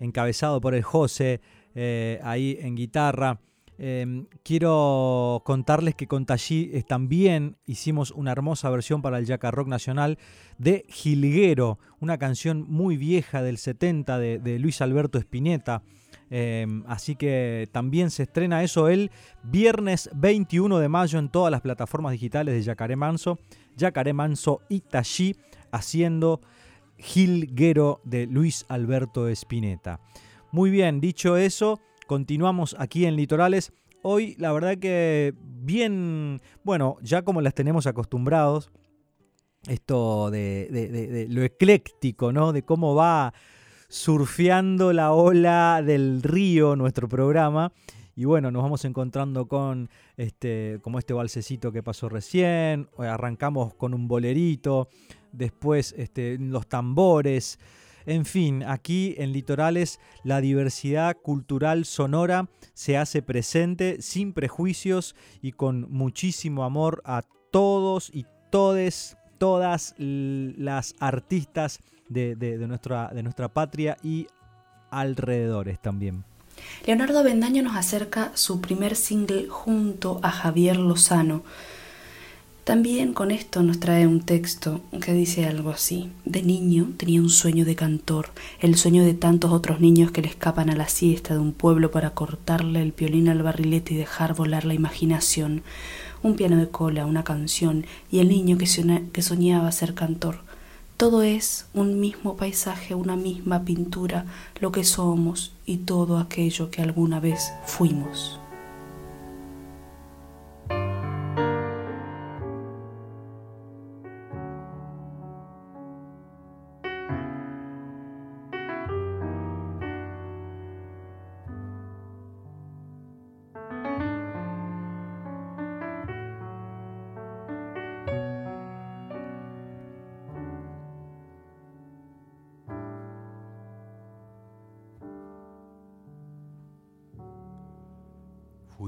encabezado 0.00 0.60
por 0.60 0.74
el 0.74 0.84
José, 0.84 1.40
eh, 1.74 2.18
ahí 2.22 2.56
en 2.60 2.76
guitarra, 2.76 3.40
Eh, 3.80 4.24
quiero 4.42 5.42
contarles 5.44 5.94
que 5.94 6.08
con 6.08 6.26
Tallí 6.26 6.82
también 6.88 7.56
hicimos 7.64 8.10
una 8.10 8.32
hermosa 8.32 8.68
versión 8.70 9.02
para 9.02 9.18
el 9.18 9.26
Yaca 9.26 9.52
Rock 9.52 9.68
Nacional 9.68 10.18
de 10.58 10.84
Jilguero, 10.88 11.78
una 12.00 12.18
canción 12.18 12.66
muy 12.68 12.96
vieja 12.96 13.40
del 13.42 13.56
70 13.56 14.18
de, 14.18 14.58
Luis 14.58 14.80
Alberto 14.80 15.18
Spinetta. 15.18 15.82
Eh, 16.30 16.66
así 16.86 17.14
que 17.14 17.68
también 17.72 18.10
se 18.10 18.24
estrena 18.24 18.62
eso 18.62 18.88
el 18.88 19.10
viernes 19.44 20.10
21 20.14 20.78
de 20.78 20.88
mayo 20.88 21.18
en 21.18 21.30
todas 21.30 21.50
las 21.50 21.62
plataformas 21.62 22.12
digitales 22.12 22.54
de 22.54 22.62
Yacaré 22.62 22.96
Manso. 22.96 23.38
Yacaré 23.76 24.12
Manso 24.12 24.60
y 24.68 24.80
Tallí 24.80 25.36
haciendo 25.70 26.40
Jilguero 26.98 28.00
de 28.04 28.26
Luis 28.26 28.66
Alberto 28.68 29.28
Spinetta. 29.28 30.00
Muy 30.50 30.70
bien, 30.70 31.00
dicho 31.00 31.36
eso, 31.36 31.80
continuamos 32.08 32.74
aquí 32.80 33.04
en 33.06 33.14
Litorales. 33.14 33.70
Hoy 34.02 34.34
la 34.38 34.50
verdad 34.52 34.78
que 34.78 35.34
bien, 35.44 36.40
bueno, 36.64 36.96
ya 37.02 37.22
como 37.22 37.40
las 37.42 37.54
tenemos 37.54 37.86
acostumbrados, 37.86 38.70
esto 39.68 40.30
de, 40.30 40.68
de- 40.72 40.88
de- 40.88 41.28
lo 41.28 41.42
ecléctico, 41.42 42.32
¿no? 42.32 42.52
De 42.52 42.62
cómo 42.62 42.94
va 42.96 43.32
surfeando 43.88 44.92
la 44.92 45.12
ola 45.12 45.82
del 45.84 46.22
río 46.22 46.74
nuestro 46.76 47.08
programa. 47.08 47.72
Y 48.16 48.24
bueno, 48.24 48.50
nos 48.50 48.62
vamos 48.62 48.84
encontrando 48.84 49.46
con 49.46 49.90
este, 50.16 50.78
como 50.82 50.98
este 50.98 51.12
balsecito 51.14 51.70
que 51.70 51.82
pasó 51.82 52.08
recién. 52.08 52.88
Arrancamos 52.98 53.74
con 53.74 53.94
un 53.94 54.08
bolerito. 54.08 54.88
Después 55.32 55.94
este, 55.96 56.36
los 56.38 56.66
tambores. 56.66 57.58
En 58.08 58.24
fin, 58.24 58.64
aquí 58.66 59.14
en 59.18 59.32
Litorales 59.32 60.00
la 60.24 60.40
diversidad 60.40 61.14
cultural 61.14 61.84
sonora 61.84 62.48
se 62.72 62.96
hace 62.96 63.20
presente 63.20 64.00
sin 64.00 64.32
prejuicios 64.32 65.14
y 65.42 65.52
con 65.52 65.86
muchísimo 65.90 66.64
amor 66.64 67.02
a 67.04 67.26
todos 67.50 68.10
y 68.10 68.24
todas 68.48 69.94
las 69.98 70.94
artistas 70.98 71.80
de 72.08 72.56
nuestra, 72.66 73.08
de 73.08 73.22
nuestra 73.22 73.52
patria 73.52 73.98
y 74.02 74.26
alrededores 74.90 75.78
también. 75.78 76.24
Leonardo 76.86 77.22
Bendaño 77.22 77.62
nos 77.62 77.76
acerca 77.76 78.32
su 78.32 78.62
primer 78.62 78.96
single 78.96 79.48
junto 79.50 80.18
a 80.22 80.30
Javier 80.30 80.78
Lozano. 80.78 81.42
También 82.68 83.14
con 83.14 83.30
esto 83.30 83.62
nos 83.62 83.80
trae 83.80 84.06
un 84.06 84.20
texto 84.20 84.82
que 85.00 85.14
dice 85.14 85.46
algo 85.46 85.70
así. 85.70 86.10
De 86.26 86.42
niño 86.42 86.90
tenía 86.98 87.22
un 87.22 87.30
sueño 87.30 87.64
de 87.64 87.74
cantor, 87.74 88.28
el 88.60 88.74
sueño 88.74 89.06
de 89.06 89.14
tantos 89.14 89.52
otros 89.52 89.80
niños 89.80 90.10
que 90.10 90.20
le 90.20 90.28
escapan 90.28 90.68
a 90.68 90.76
la 90.76 90.86
siesta 90.86 91.32
de 91.32 91.40
un 91.40 91.54
pueblo 91.54 91.90
para 91.90 92.10
cortarle 92.10 92.82
el 92.82 92.92
piolín 92.92 93.30
al 93.30 93.42
barrilete 93.42 93.94
y 93.94 93.96
dejar 93.96 94.34
volar 94.34 94.66
la 94.66 94.74
imaginación. 94.74 95.62
Un 96.22 96.36
piano 96.36 96.58
de 96.58 96.68
cola, 96.68 97.06
una 97.06 97.24
canción 97.24 97.86
y 98.10 98.18
el 98.18 98.28
niño 98.28 98.58
que, 98.58 98.66
que 99.14 99.22
soñaba 99.22 99.72
ser 99.72 99.94
cantor. 99.94 100.40
Todo 100.98 101.22
es 101.22 101.64
un 101.72 102.00
mismo 102.00 102.36
paisaje, 102.36 102.94
una 102.94 103.16
misma 103.16 103.64
pintura, 103.64 104.26
lo 104.60 104.72
que 104.72 104.84
somos 104.84 105.52
y 105.64 105.78
todo 105.78 106.18
aquello 106.18 106.70
que 106.70 106.82
alguna 106.82 107.18
vez 107.18 107.50
fuimos. 107.64 108.38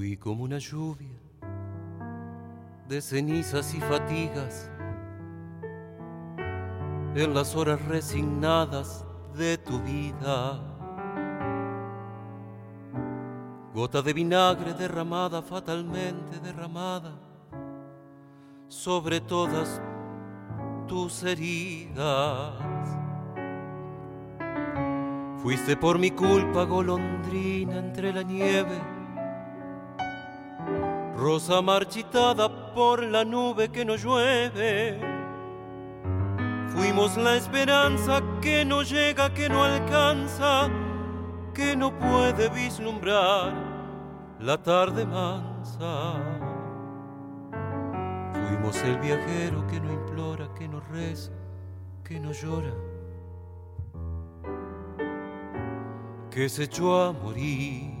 Fui 0.01 0.17
como 0.17 0.45
una 0.45 0.57
lluvia 0.57 1.15
de 2.89 2.99
cenizas 3.03 3.71
y 3.75 3.79
fatigas 3.79 4.67
en 7.13 7.35
las 7.35 7.55
horas 7.55 7.79
resignadas 7.85 9.05
de 9.37 9.59
tu 9.59 9.79
vida. 9.81 10.59
Gota 13.75 14.01
de 14.01 14.13
vinagre 14.13 14.73
derramada, 14.73 15.43
fatalmente 15.43 16.39
derramada 16.39 17.13
sobre 18.69 19.21
todas 19.21 19.79
tus 20.87 21.21
heridas. 21.21 22.55
Fuiste 25.43 25.77
por 25.77 25.99
mi 25.99 26.09
culpa 26.09 26.63
golondrina 26.63 27.77
entre 27.77 28.11
la 28.11 28.23
nieve 28.23 28.90
rosa 31.21 31.61
marchitada 31.61 32.49
por 32.73 33.03
la 33.03 33.23
nube 33.23 33.69
que 33.69 33.85
no 33.85 33.95
llueve. 33.95 34.99
Fuimos 36.73 37.15
la 37.15 37.35
esperanza 37.35 38.23
que 38.41 38.65
no 38.65 38.81
llega, 38.81 39.31
que 39.31 39.47
no 39.47 39.63
alcanza, 39.63 40.67
que 41.53 41.75
no 41.75 41.91
puede 41.99 42.49
vislumbrar 42.49 43.53
la 44.39 44.57
tarde 44.57 45.05
mansa. 45.05 46.15
Fuimos 48.33 48.75
el 48.81 48.97
viajero 48.97 49.67
que 49.67 49.79
no 49.79 49.93
implora, 49.93 50.51
que 50.55 50.67
no 50.67 50.79
reza, 50.79 51.31
que 52.03 52.19
no 52.19 52.31
llora, 52.31 52.73
que 56.31 56.49
se 56.49 56.63
echó 56.63 56.99
a 57.03 57.13
morir 57.13 58.00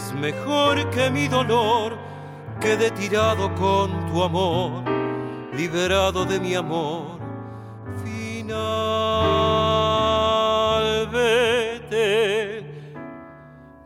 es 0.00 0.14
mejor 0.14 0.88
que 0.90 1.10
mi 1.10 1.28
dolor 1.28 1.98
quede 2.58 2.90
tirado 2.90 3.54
con 3.54 4.06
tu 4.06 4.22
amor, 4.22 4.82
liberado 5.52 6.24
de 6.24 6.40
mi 6.40 6.54
amor. 6.54 7.20
Final. 8.02 8.50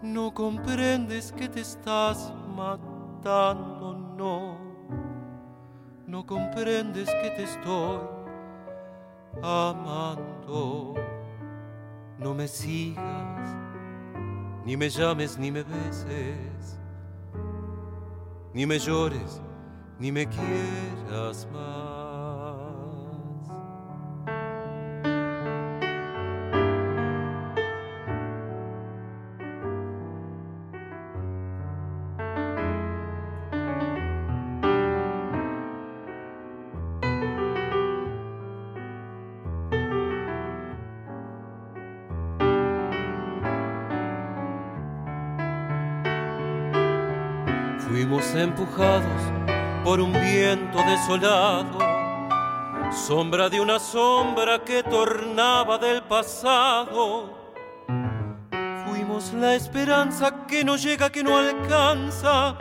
No 0.02 0.32
comprendes 0.32 1.32
que 1.32 1.48
te 1.48 1.60
estás 1.60 2.32
matando, 2.54 3.94
no. 4.16 4.56
No 6.06 6.24
comprendes 6.24 7.10
que 7.22 7.30
te 7.30 7.42
estoy 7.42 7.98
amando. 9.42 10.94
No 12.18 12.34
me 12.34 12.46
sigas 12.46 13.63
ni 14.64 14.76
me 14.76 14.88
llames 14.88 15.38
ni 15.38 15.50
me 15.50 15.62
beses, 15.62 16.78
ni 18.52 18.66
me 18.66 18.78
llores, 18.78 19.40
ni 19.98 20.10
me 20.10 20.26
quieras 20.26 21.46
más. 21.52 21.93
Sombra 52.90 53.48
de 53.48 53.60
una 53.60 53.78
sombra 53.78 54.64
que 54.64 54.82
tornaba 54.82 55.78
del 55.78 56.02
pasado. 56.02 57.30
Fuimos 58.84 59.32
la 59.34 59.54
esperanza 59.54 60.46
que 60.46 60.64
no 60.64 60.76
llega, 60.76 61.10
que 61.10 61.22
no 61.22 61.36
alcanza, 61.36 62.56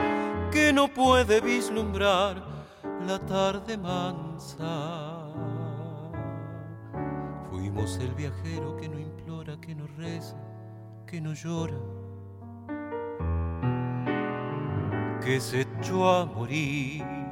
que 0.52 0.72
no 0.72 0.88
puede 0.88 1.42
vislumbrar 1.42 2.44
la 3.08 3.20
tarde 3.20 3.78
mansa. 3.78 5.32
Fuimos 7.50 7.98
el 7.98 8.14
viajero 8.14 8.78
que 8.78 8.88
no 8.88 9.00
implora, 9.00 9.60
que 9.60 9.74
no 9.74 9.88
reza, 9.98 10.38
que 11.08 11.20
no 11.20 11.34
llora, 11.34 11.78
que 15.24 15.40
se 15.40 15.62
echó 15.62 16.10
a 16.10 16.26
morir. 16.26 17.23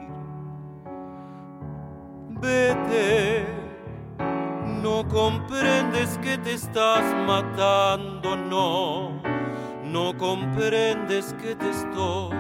Vete, 2.42 3.46
no 4.82 5.08
comprendes 5.08 6.18
que 6.24 6.40
te 6.40 6.54
estás 6.54 7.04
matando, 7.28 8.36
no, 8.36 9.22
no 9.84 10.18
comprendes 10.18 11.36
que 11.40 11.56
te 11.56 11.70
estoy 11.70 12.36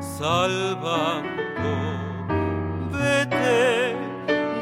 salvando. 0.00 1.68
Vete, 2.90 3.94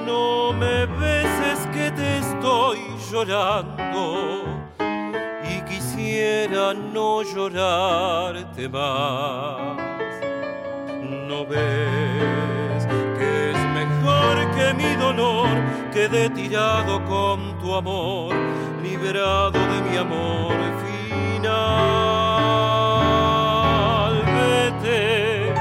no 0.04 0.52
me 0.52 0.86
beses 0.86 1.68
que 1.72 1.92
te 1.92 2.18
estoy 2.18 2.78
llorando 3.12 4.42
y 5.48 5.60
quisiera 5.70 6.74
no 6.74 7.22
llorarte 7.22 8.68
más. 8.68 9.76
No 11.28 11.46
ves 11.46 12.63
que 14.56 14.74
mi 14.74 14.94
dolor 14.96 15.48
quede 15.92 16.30
tirado 16.30 17.04
con 17.04 17.58
tu 17.58 17.74
amor, 17.74 18.34
liberado 18.82 19.58
de 19.58 19.82
mi 19.88 19.96
amor 19.96 20.54
final. 20.84 21.74
Vete, 24.36 25.54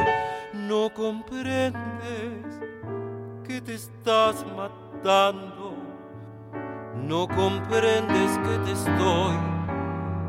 no 0.53 0.89
comprendes 0.93 1.81
que 3.47 3.61
te 3.61 3.75
estás 3.75 4.45
matando, 4.55 5.75
no 6.95 7.27
comprendes 7.27 8.39
que 8.39 8.57
te 8.65 8.71
estoy 8.71 9.35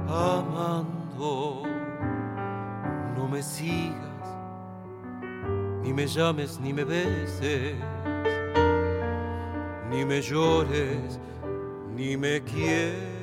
amando. 0.09 1.62
No 3.16 3.28
me 3.28 3.43
sigas, 3.43 4.37
ni 5.82 5.93
me 5.93 6.07
llames, 6.07 6.59
ni 6.61 6.72
me 6.72 6.85
beses, 6.85 7.76
ni 9.91 10.05
me 10.05 10.20
llores, 10.20 11.18
ni 11.95 12.16
me 12.16 12.43
quieras. 12.43 13.14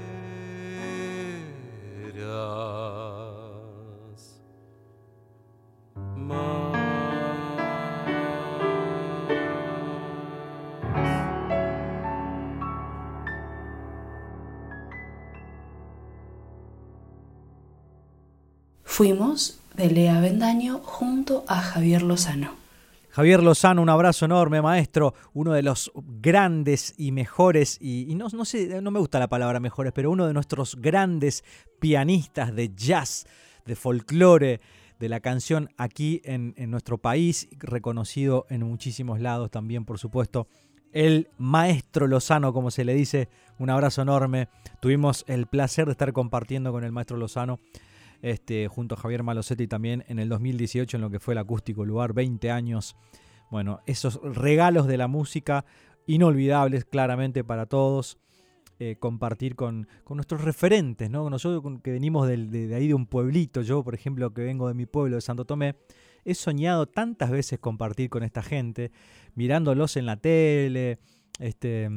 Fuimos 18.84 19.60
de 19.74 19.90
Lea 19.90 20.20
Bendaño 20.20 20.80
junto 20.84 21.44
a 21.48 21.62
Javier 21.62 22.04
Lozano. 22.04 22.61
Javier 23.12 23.44
Lozano, 23.44 23.82
un 23.82 23.90
abrazo 23.90 24.24
enorme, 24.24 24.62
maestro, 24.62 25.14
uno 25.34 25.52
de 25.52 25.64
los 25.64 25.92
grandes 25.96 26.94
y 26.98 27.12
mejores, 27.12 27.78
y, 27.82 28.16
no 28.16 28.30
sé, 28.46 28.82
no 28.82 28.90
me 28.90 29.00
gusta 29.00 29.20
la 29.20 29.28
palabra 29.28 29.60
mejores, 29.60 29.92
pero 29.92 30.12
uno 30.12 30.28
de 30.28 30.34
nuestros 30.34 30.78
grandes 30.78 31.44
pianistas 31.82 32.56
de 32.56 32.74
jazz, 32.74 33.28
de 33.66 33.76
folclore, 33.76 34.62
de 34.98 35.10
la 35.10 35.20
canción 35.20 35.70
aquí 35.78 36.22
en, 36.24 36.54
en 36.56 36.72
nuestro 36.72 37.00
país, 37.00 37.50
reconocido 37.58 38.46
en 38.50 38.64
muchísimos 38.64 39.20
lados 39.20 39.52
también, 39.52 39.84
por 39.84 40.00
supuesto. 40.00 40.48
El 40.94 41.28
maestro 41.38 42.08
Lozano, 42.08 42.54
como 42.54 42.72
se 42.72 42.86
le 42.86 42.94
dice, 42.94 43.28
un 43.60 43.70
abrazo 43.70 44.04
enorme. 44.04 44.48
Tuvimos 44.82 45.26
el 45.28 45.48
placer 45.48 45.86
de 45.86 45.92
estar 45.94 46.14
compartiendo 46.14 46.72
con 46.72 46.84
el 46.84 46.92
maestro 46.92 47.18
Lozano 47.18 47.60
este, 48.22 48.68
junto 48.68 48.96
a 48.96 48.98
Javier 48.98 49.24
Malosetti 49.24 49.68
también 49.68 50.04
en 50.08 50.20
el 50.20 50.30
2018 50.30 50.98
en 50.98 51.02
lo 51.02 51.10
que 51.10 51.20
fue 51.20 51.34
el 51.34 51.38
acústico 51.40 51.86
lugar, 51.86 52.14
20 52.14 52.52
años. 52.52 52.96
Bueno, 53.50 53.80
esos 53.86 54.20
regalos 54.24 54.88
de 54.88 54.98
la 54.98 55.08
música 55.08 55.66
inolvidables 56.08 56.86
claramente 56.86 57.44
para 57.44 57.66
todos. 57.66 58.18
eh, 58.84 58.96
compartir 58.98 59.56
con, 59.56 59.88
con 60.04 60.18
nuestros 60.18 60.42
referentes, 60.44 61.08
¿no? 61.08 61.30
Nosotros 61.30 61.80
que 61.84 61.92
venimos 61.92 62.28
del- 62.28 62.50
de, 62.50 62.66
de 62.66 62.74
ahí 62.74 62.88
de 62.88 62.96
un 62.96 63.06
pueblito, 63.06 63.62
yo 63.62 63.84
por 63.84 63.94
ejemplo 63.94 64.34
que 64.34 64.42
vengo 64.42 64.68
de 64.68 64.74
mi 64.74 64.88
pueblo 64.88 65.18
de 65.18 65.22
Santo 65.22 65.46
Tomé, 65.46 65.76
he 66.26 66.34
soñado 66.34 66.88
tantas 66.88 67.30
veces 67.30 67.60
compartir 67.60 68.10
con 68.10 68.24
esta 68.24 68.42
gente, 68.42 68.92
mirándolos 69.36 69.98
en 69.98 70.08
la 70.08 70.18
tele, 70.18 70.98
este, 71.40 71.90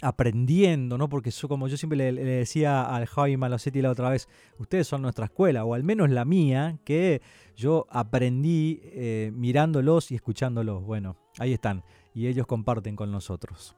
aprendiendo, 0.00 0.96
¿no? 0.96 1.08
Porque 1.08 1.30
yo, 1.30 1.48
como 1.48 1.68
yo 1.68 1.76
siempre 1.76 2.12
le, 2.12 2.24
decía 2.24 2.82
al 2.82 3.06
Javi 3.06 3.36
Malosetti 3.36 3.82
la 3.82 3.90
otra 3.90 4.10
vez, 4.10 4.28
ustedes 4.58 4.86
son 4.86 5.02
nuestra 5.02 5.26
escuela, 5.26 5.64
o 5.64 5.74
al 5.74 5.82
menos 5.82 6.10
la 6.10 6.24
mía, 6.24 6.78
que 6.84 7.20
yo 7.56 7.86
aprendí 7.90 8.80
eh, 8.84 9.32
mirándolos 9.34 10.10
y 10.10 10.14
escuchándolos. 10.14 10.84
Bueno, 10.84 11.16
ahí 11.38 11.52
están, 11.52 11.82
y 12.14 12.26
ellos 12.28 12.46
comparten 12.46 12.96
con 12.96 13.10
nosotros. 13.10 13.74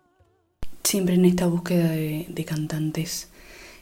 Siempre 0.85 1.15
en 1.15 1.25
esta 1.25 1.47
búsqueda 1.47 1.91
de, 1.91 2.45
cantantes, 2.47 3.31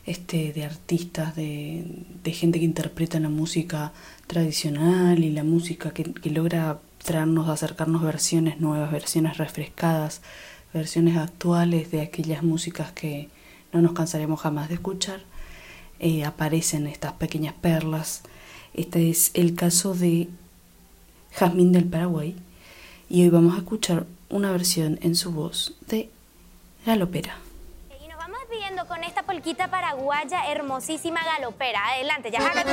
este, 0.05 0.53
de 0.53 0.65
artistas, 0.65 1.35
de, 1.35 2.05
de 2.23 2.33
gente 2.33 2.59
que 2.59 2.65
interpreta 2.65 3.19
la 3.21 3.29
música 3.29 3.93
tradicional 4.27 5.23
y 5.25 5.31
la 5.31 5.45
música 5.45 5.93
que, 5.93 6.05
que 6.05 6.31
logra 6.31 6.81
traernos, 7.05 7.49
acercarnos 7.49 8.03
versiones 8.03 8.61
nuevas, 8.61 8.91
versiones 8.91 9.39
refrescadas, 9.39 10.23
versiones 10.79 11.17
actuales 11.17 11.91
de 11.91 12.01
aquellas 12.01 12.43
músicas 12.45 12.93
que 12.93 13.29
no 13.73 13.83
nos 13.83 13.93
cansaremos 13.93 14.41
jamás 14.41 14.69
de 14.69 14.75
escuchar, 14.75 15.21
eh, 15.99 16.25
aparecen 16.25 16.87
estas 16.87 17.15
pequeñas 17.15 17.53
perlas. 17.55 18.23
Este 18.75 19.11
es 19.11 19.33
el 19.35 19.57
caso 19.57 19.95
de 19.95 20.29
Jazmín 21.33 21.73
del 21.73 21.85
Paraguay 21.85 22.37
y 23.11 23.25
hoy 23.25 23.29
vamos 23.29 23.55
a 23.55 23.59
escuchar 23.59 24.07
una 24.31 24.53
versión 24.53 25.01
en 25.03 25.17
su 25.17 25.33
voz 25.33 25.75
de 25.89 26.11
Galopera. 26.87 27.37
Y 28.03 28.07
nos 28.07 28.17
vamos 28.17 28.39
despidiendo 28.39 28.87
con 28.87 29.03
esta 29.03 29.25
polquita 29.25 29.69
paraguaya 29.69 30.49
hermosísima 30.53 31.21
galopera. 31.25 31.81
Adelante, 31.89 32.31
ya 32.31 32.39
haga 32.39 32.65
tu 32.65 32.71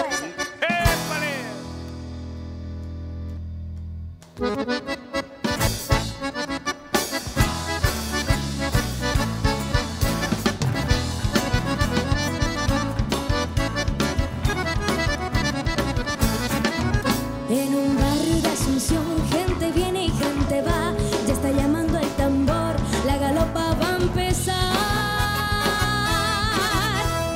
gente 18.88 19.71
viene 19.71 20.05
y 20.05 20.09
gente 20.09 20.61
va. 20.61 20.93
Ya 21.25 21.33
está 21.33 21.51
llamando 21.51 21.97
el 21.97 22.07
tambor, 22.09 22.75
la 23.05 23.17
galopa 23.17 23.73
va 23.81 23.89
a 23.89 23.97
empezar. 23.97 24.55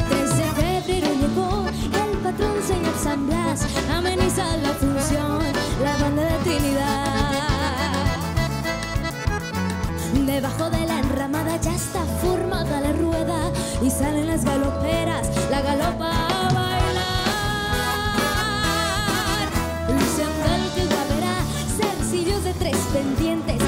3 0.10 0.38
de 0.38 0.43
febrero 0.43 1.08
llegó 1.22 1.66
el 1.68 2.18
patrón 2.20 2.56
señor 2.68 2.93
San 3.02 3.28
Blas. 3.28 3.66
Ameniza 3.91 4.58
la 4.58 4.74
función, 4.74 5.39
la 5.84 5.97
banda 5.97 6.24
de 6.24 6.38
Trinidad. 6.43 7.06
Debajo 10.26 10.70
de 10.70 10.86
la 10.86 11.00
enramada 11.00 11.58
ya 11.58 11.74
está 11.74 12.02
formada 12.22 12.82
la 12.82 12.91
rueda 12.93 13.52
y 13.82 13.89
salen 13.89 14.28
las 14.28 14.45
galoperas, 14.45 15.28
la 15.50 15.62
galopa 15.62 16.39
pendientes, 22.93 23.61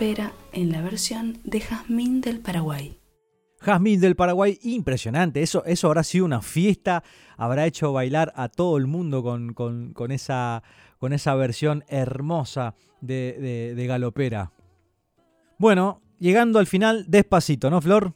En 0.00 0.72
la 0.72 0.82
versión 0.82 1.38
de 1.44 1.60
Jazmín 1.60 2.20
del 2.20 2.40
Paraguay. 2.40 2.98
Jazmín 3.60 4.00
del 4.00 4.16
Paraguay, 4.16 4.58
impresionante. 4.64 5.40
Eso, 5.40 5.64
eso 5.66 5.86
habrá 5.86 6.02
sido 6.02 6.24
una 6.24 6.42
fiesta, 6.42 7.04
habrá 7.36 7.64
hecho 7.64 7.92
bailar 7.92 8.32
a 8.34 8.48
todo 8.48 8.76
el 8.76 8.88
mundo 8.88 9.22
con, 9.22 9.54
con- 9.54 9.92
con 9.92 10.10
esa, 10.10 10.64
con 10.98 11.12
esa 11.12 11.36
versión 11.36 11.84
hermosa 11.86 12.74
de, 13.00 13.36
de- 13.40 13.74
de 13.76 13.86
Galopera. 13.86 14.50
Bueno, 15.58 16.02
llegando 16.18 16.58
al 16.58 16.66
final, 16.66 17.04
despacito, 17.08 17.70
¿no, 17.70 17.80
Flor? 17.80 18.14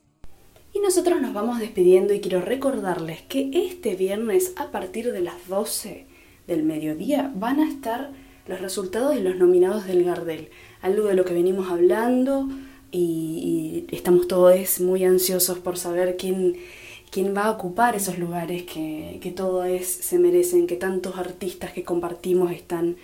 Y 0.75 0.81
nosotros 0.81 1.21
nos 1.23 1.33
vamos 1.33 1.61
despidiendo 1.61 2.13
y 2.13 2.21
quiero 2.21 2.41
recordarles 2.41 3.23
que 3.23 3.51
este 3.55 3.95
viernes 3.95 4.53
a 4.57 4.73
partir 4.73 5.13
de 5.13 5.21
las 5.21 5.47
12 5.49 6.09
del 6.49 6.65
mediodía 6.65 7.33
van 7.37 7.61
a 7.61 7.69
estar 7.71 8.11
los 8.49 8.61
resultados 8.61 9.15
y 9.15 9.21
los 9.21 9.37
nominados 9.37 9.87
del 9.87 10.03
Gardel. 10.05 10.49
Algo 10.81 11.07
de 11.07 11.15
lo 11.15 11.25
que 11.25 11.35
venimos 11.35 11.71
hablando 11.71 12.49
y, 12.93 13.85
estamos 13.91 14.29
todos 14.29 14.81
muy 14.81 15.05
ansiosos 15.05 15.59
por 15.59 15.77
saber 15.79 16.17
quién, 16.17 16.57
quién 17.11 17.35
va 17.37 17.45
a 17.45 17.51
ocupar 17.51 17.97
esos 17.97 18.19
lugares 18.19 18.63
que, 18.65 19.19
que 19.21 19.31
todos 19.31 19.67
se 19.85 20.19
merecen, 20.19 20.67
que 20.67 20.77
tantos 20.77 21.17
artistas 21.17 21.73
que 21.73 21.85
compartimos 21.85 22.53
están 22.53 22.97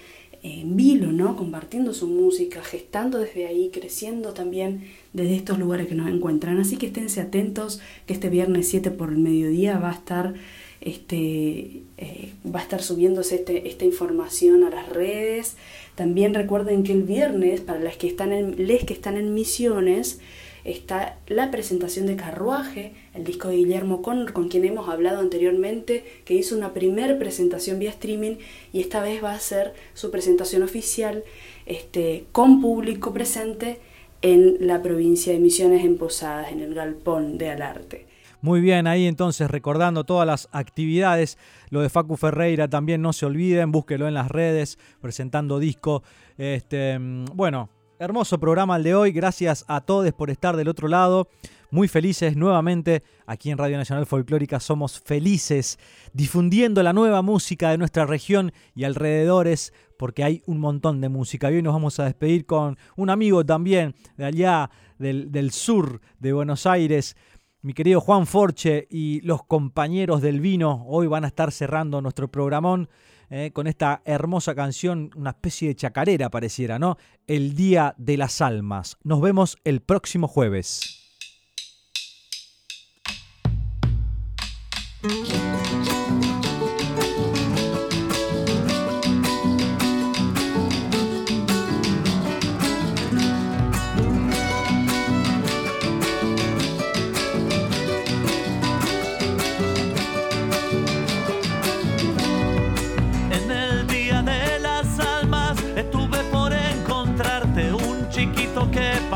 en 0.45 0.77
vilo, 0.77 1.11
¿no? 1.11 1.37
Compartiendo 1.37 1.95
su 1.95 2.07
música, 2.07 2.63
gestando 2.63 3.19
desde 3.19 3.47
ahí, 3.47 3.71
creciendo 3.73 4.35
también 4.35 4.91
desde 5.15 5.37
estos 5.37 5.59
lugares 5.59 5.87
que 5.87 5.95
nos 5.95 6.11
encuentran. 6.11 6.61
Así 6.61 6.77
que 6.77 6.87
esténse 6.87 7.23
atentos 7.23 7.81
que 8.07 8.13
este 8.13 8.29
viernes 8.29 8.69
7 8.69 8.91
por 8.91 9.09
el 9.09 9.19
mediodía 9.19 9.79
va 9.79 9.91
a 9.91 9.95
estar 9.95 10.35
este 10.83 11.83
eh, 11.97 12.33
va 12.45 12.61
a 12.61 12.63
estar 12.63 12.83
subiéndose 12.83 13.37
este- 13.37 13.69
esta 13.69 13.87
información 13.87 14.65
a 14.65 14.71
las 14.71 14.87
redes. 14.91 15.57
También 15.95 16.35
recuerden 16.35 16.83
que 16.83 16.93
el 16.93 17.03
viernes, 17.03 17.61
para 17.61 17.81
las 17.81 17.97
que 17.97 18.09
están 18.09 18.33
en, 18.33 18.67
les 18.67 18.85
que 18.85 18.95
están 18.95 19.17
en 19.17 19.33
misiones, 19.33 20.21
está 20.65 21.19
la 21.27 21.51
presentación 21.51 22.07
de 22.07 22.17
Carruaje, 22.17 22.93
el 23.15 23.25
disco 23.25 23.49
de 23.49 23.57
Guillermo 23.57 24.03
Con, 24.03 24.27
con 24.33 24.49
quien 24.49 24.65
hemos 24.65 24.89
hablado 24.89 25.21
anteriormente, 25.21 26.05
que 26.25 26.35
hizo 26.35 26.57
una 26.57 26.73
primer 26.73 27.19
presentación 27.19 27.79
vía 27.79 27.91
streaming 27.91 28.37
y 28.73 28.81
esta 28.81 29.03
vez 29.03 29.23
va 29.23 29.35
a 29.35 29.41
ser 29.41 29.75
su 29.93 30.11
presentación 30.11 30.63
oficial 30.63 31.23
este, 31.67 32.25
con 32.33 32.61
público 32.61 33.13
presente 33.13 33.79
en 34.23 34.57
la 34.61 34.83
provincia 34.83 35.33
de 35.33 35.39
Misiones 35.39 35.85
en 35.85 35.99
Posadas, 35.99 36.51
en 36.51 36.61
el 36.61 36.75
Galpón 36.75 37.37
de 37.37 37.51
Alarte. 37.51 38.14
Muy 38.45 38.61
bien, 38.61 38.87
ahí 38.87 39.07
entonces 39.07 39.51
recordando 39.51 40.05
todas 40.05 40.27
las 40.27 40.51
actividades, 40.53 41.39
lo 41.71 41.81
de 41.81 41.89
Facu 41.89 42.19
Ferreira 42.19 42.69
también 42.69 43.01
no 43.01 43.15
se 43.15 43.25
olviden, 43.25 43.73
búsquelo 43.73 44.07
en 44.07 44.13
las 44.13 44.31
redes, 44.31 44.79
presentando 45.01 45.59
disco. 45.59 46.03
Este, 46.37 46.99
mm, 46.99 47.25
bueno, 47.33 47.71
hermoso 47.99 48.39
programa 48.39 48.77
el 48.77 48.83
de 48.83 48.95
hoy, 48.95 49.13
gracias 49.13 49.65
a 49.67 49.81
todos 49.81 50.13
por 50.13 50.29
estar 50.29 50.57
del 50.57 50.69
otro 50.69 50.89
lado. 50.89 51.27
Muy 51.71 51.89
felices 51.89 52.37
nuevamente 52.37 53.03
aquí 53.27 53.51
en 53.51 53.57
Radio 53.57 53.79
Nacional 53.79 54.05
Folclórica, 54.05 54.61
somos 54.61 55.01
felices 55.01 55.79
difundiendo 56.13 56.83
la 56.83 56.93
nueva 56.93 57.23
música 57.23 57.71
de 57.71 57.79
nuestra 57.79 58.05
región 58.05 58.53
y 58.75 58.85
alrededores, 58.85 59.73
porque 59.99 60.23
hay 60.23 60.43
un 60.45 60.61
montón 60.61 61.01
de 61.01 61.09
música. 61.09 61.51
Y 61.51 61.55
hoy 61.55 61.63
nos 61.63 61.73
vamos 61.73 61.99
a 61.99 62.05
despedir 62.05 62.45
con 62.45 62.77
un 62.97 63.09
amigo 63.09 63.43
también 63.47 63.95
de 64.19 64.27
allá 64.27 64.71
del, 64.99 65.33
del 65.33 65.51
sur 65.51 66.03
de 66.21 66.33
Buenos 66.35 66.67
Aires, 66.67 67.17
mi 67.65 67.73
querido 67.73 67.99
Juan 68.03 68.27
Forche 68.27 68.87
y 68.91 69.23
los 69.23 69.43
compañeros 69.43 70.21
del 70.21 70.41
vino 70.41 70.85
hoy 70.87 71.07
van 71.07 71.25
a 71.25 71.29
estar 71.29 71.51
cerrando 71.51 72.03
nuestro 72.03 72.31
programón 72.31 72.91
eh, 73.31 73.53
con 73.55 73.67
esta 73.67 74.03
hermosa 74.05 74.55
canción, 74.55 75.11
una 75.17 75.31
especie 75.31 75.69
de 75.69 75.75
chacarera 75.75 76.29
pareciera, 76.29 76.79
¿no? 76.79 76.99
El 77.27 77.55
Día 77.55 77.95
de 77.97 78.19
las 78.19 78.43
Almas. 78.43 78.99
Nos 79.03 79.23
vemos 79.23 79.57
el 79.65 79.81
próximo 79.81 80.29
jueves. 80.29 81.01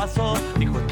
Que 0.09 0.19
pasó, 0.19 0.33
dijo 0.57 0.88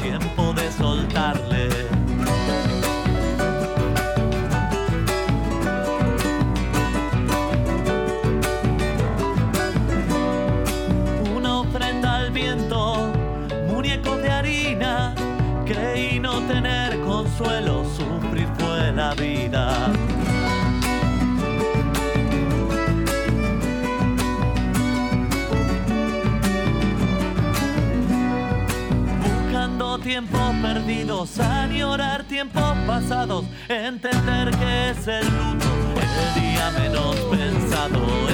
perdidos, 30.88 31.38
añorar 31.38 32.24
tiempos 32.24 32.74
pasados, 32.86 33.44
entender 33.68 34.50
que 34.56 34.90
es 34.90 35.06
el 35.06 35.26
luto, 35.26 35.66
el 36.00 36.40
día 36.40 36.70
menos 36.78 37.14
pensado. 37.30 38.27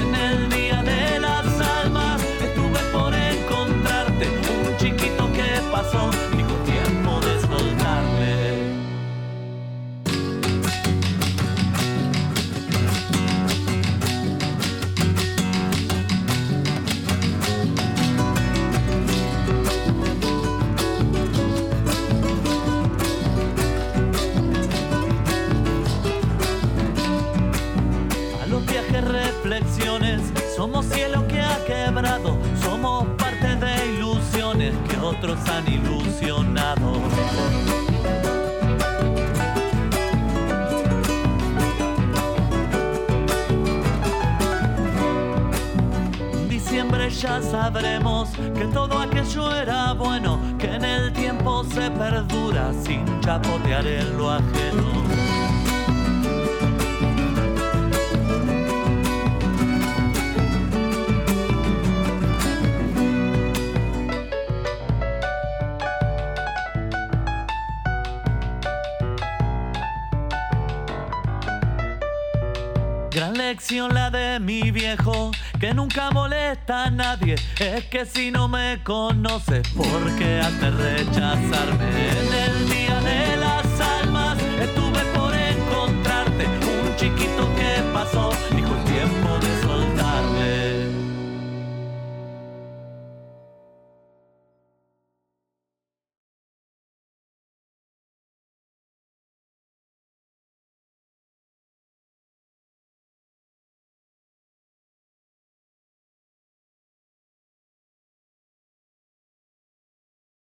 que 77.95 78.07
si 78.07 78.33
no 78.33 78.49
me 78.49 78.83
conoces, 78.83 79.69
¿por 79.69 80.17
qué 80.17 80.41
has 80.41 80.61
de 80.61 80.71
rechazarme? 80.73 82.14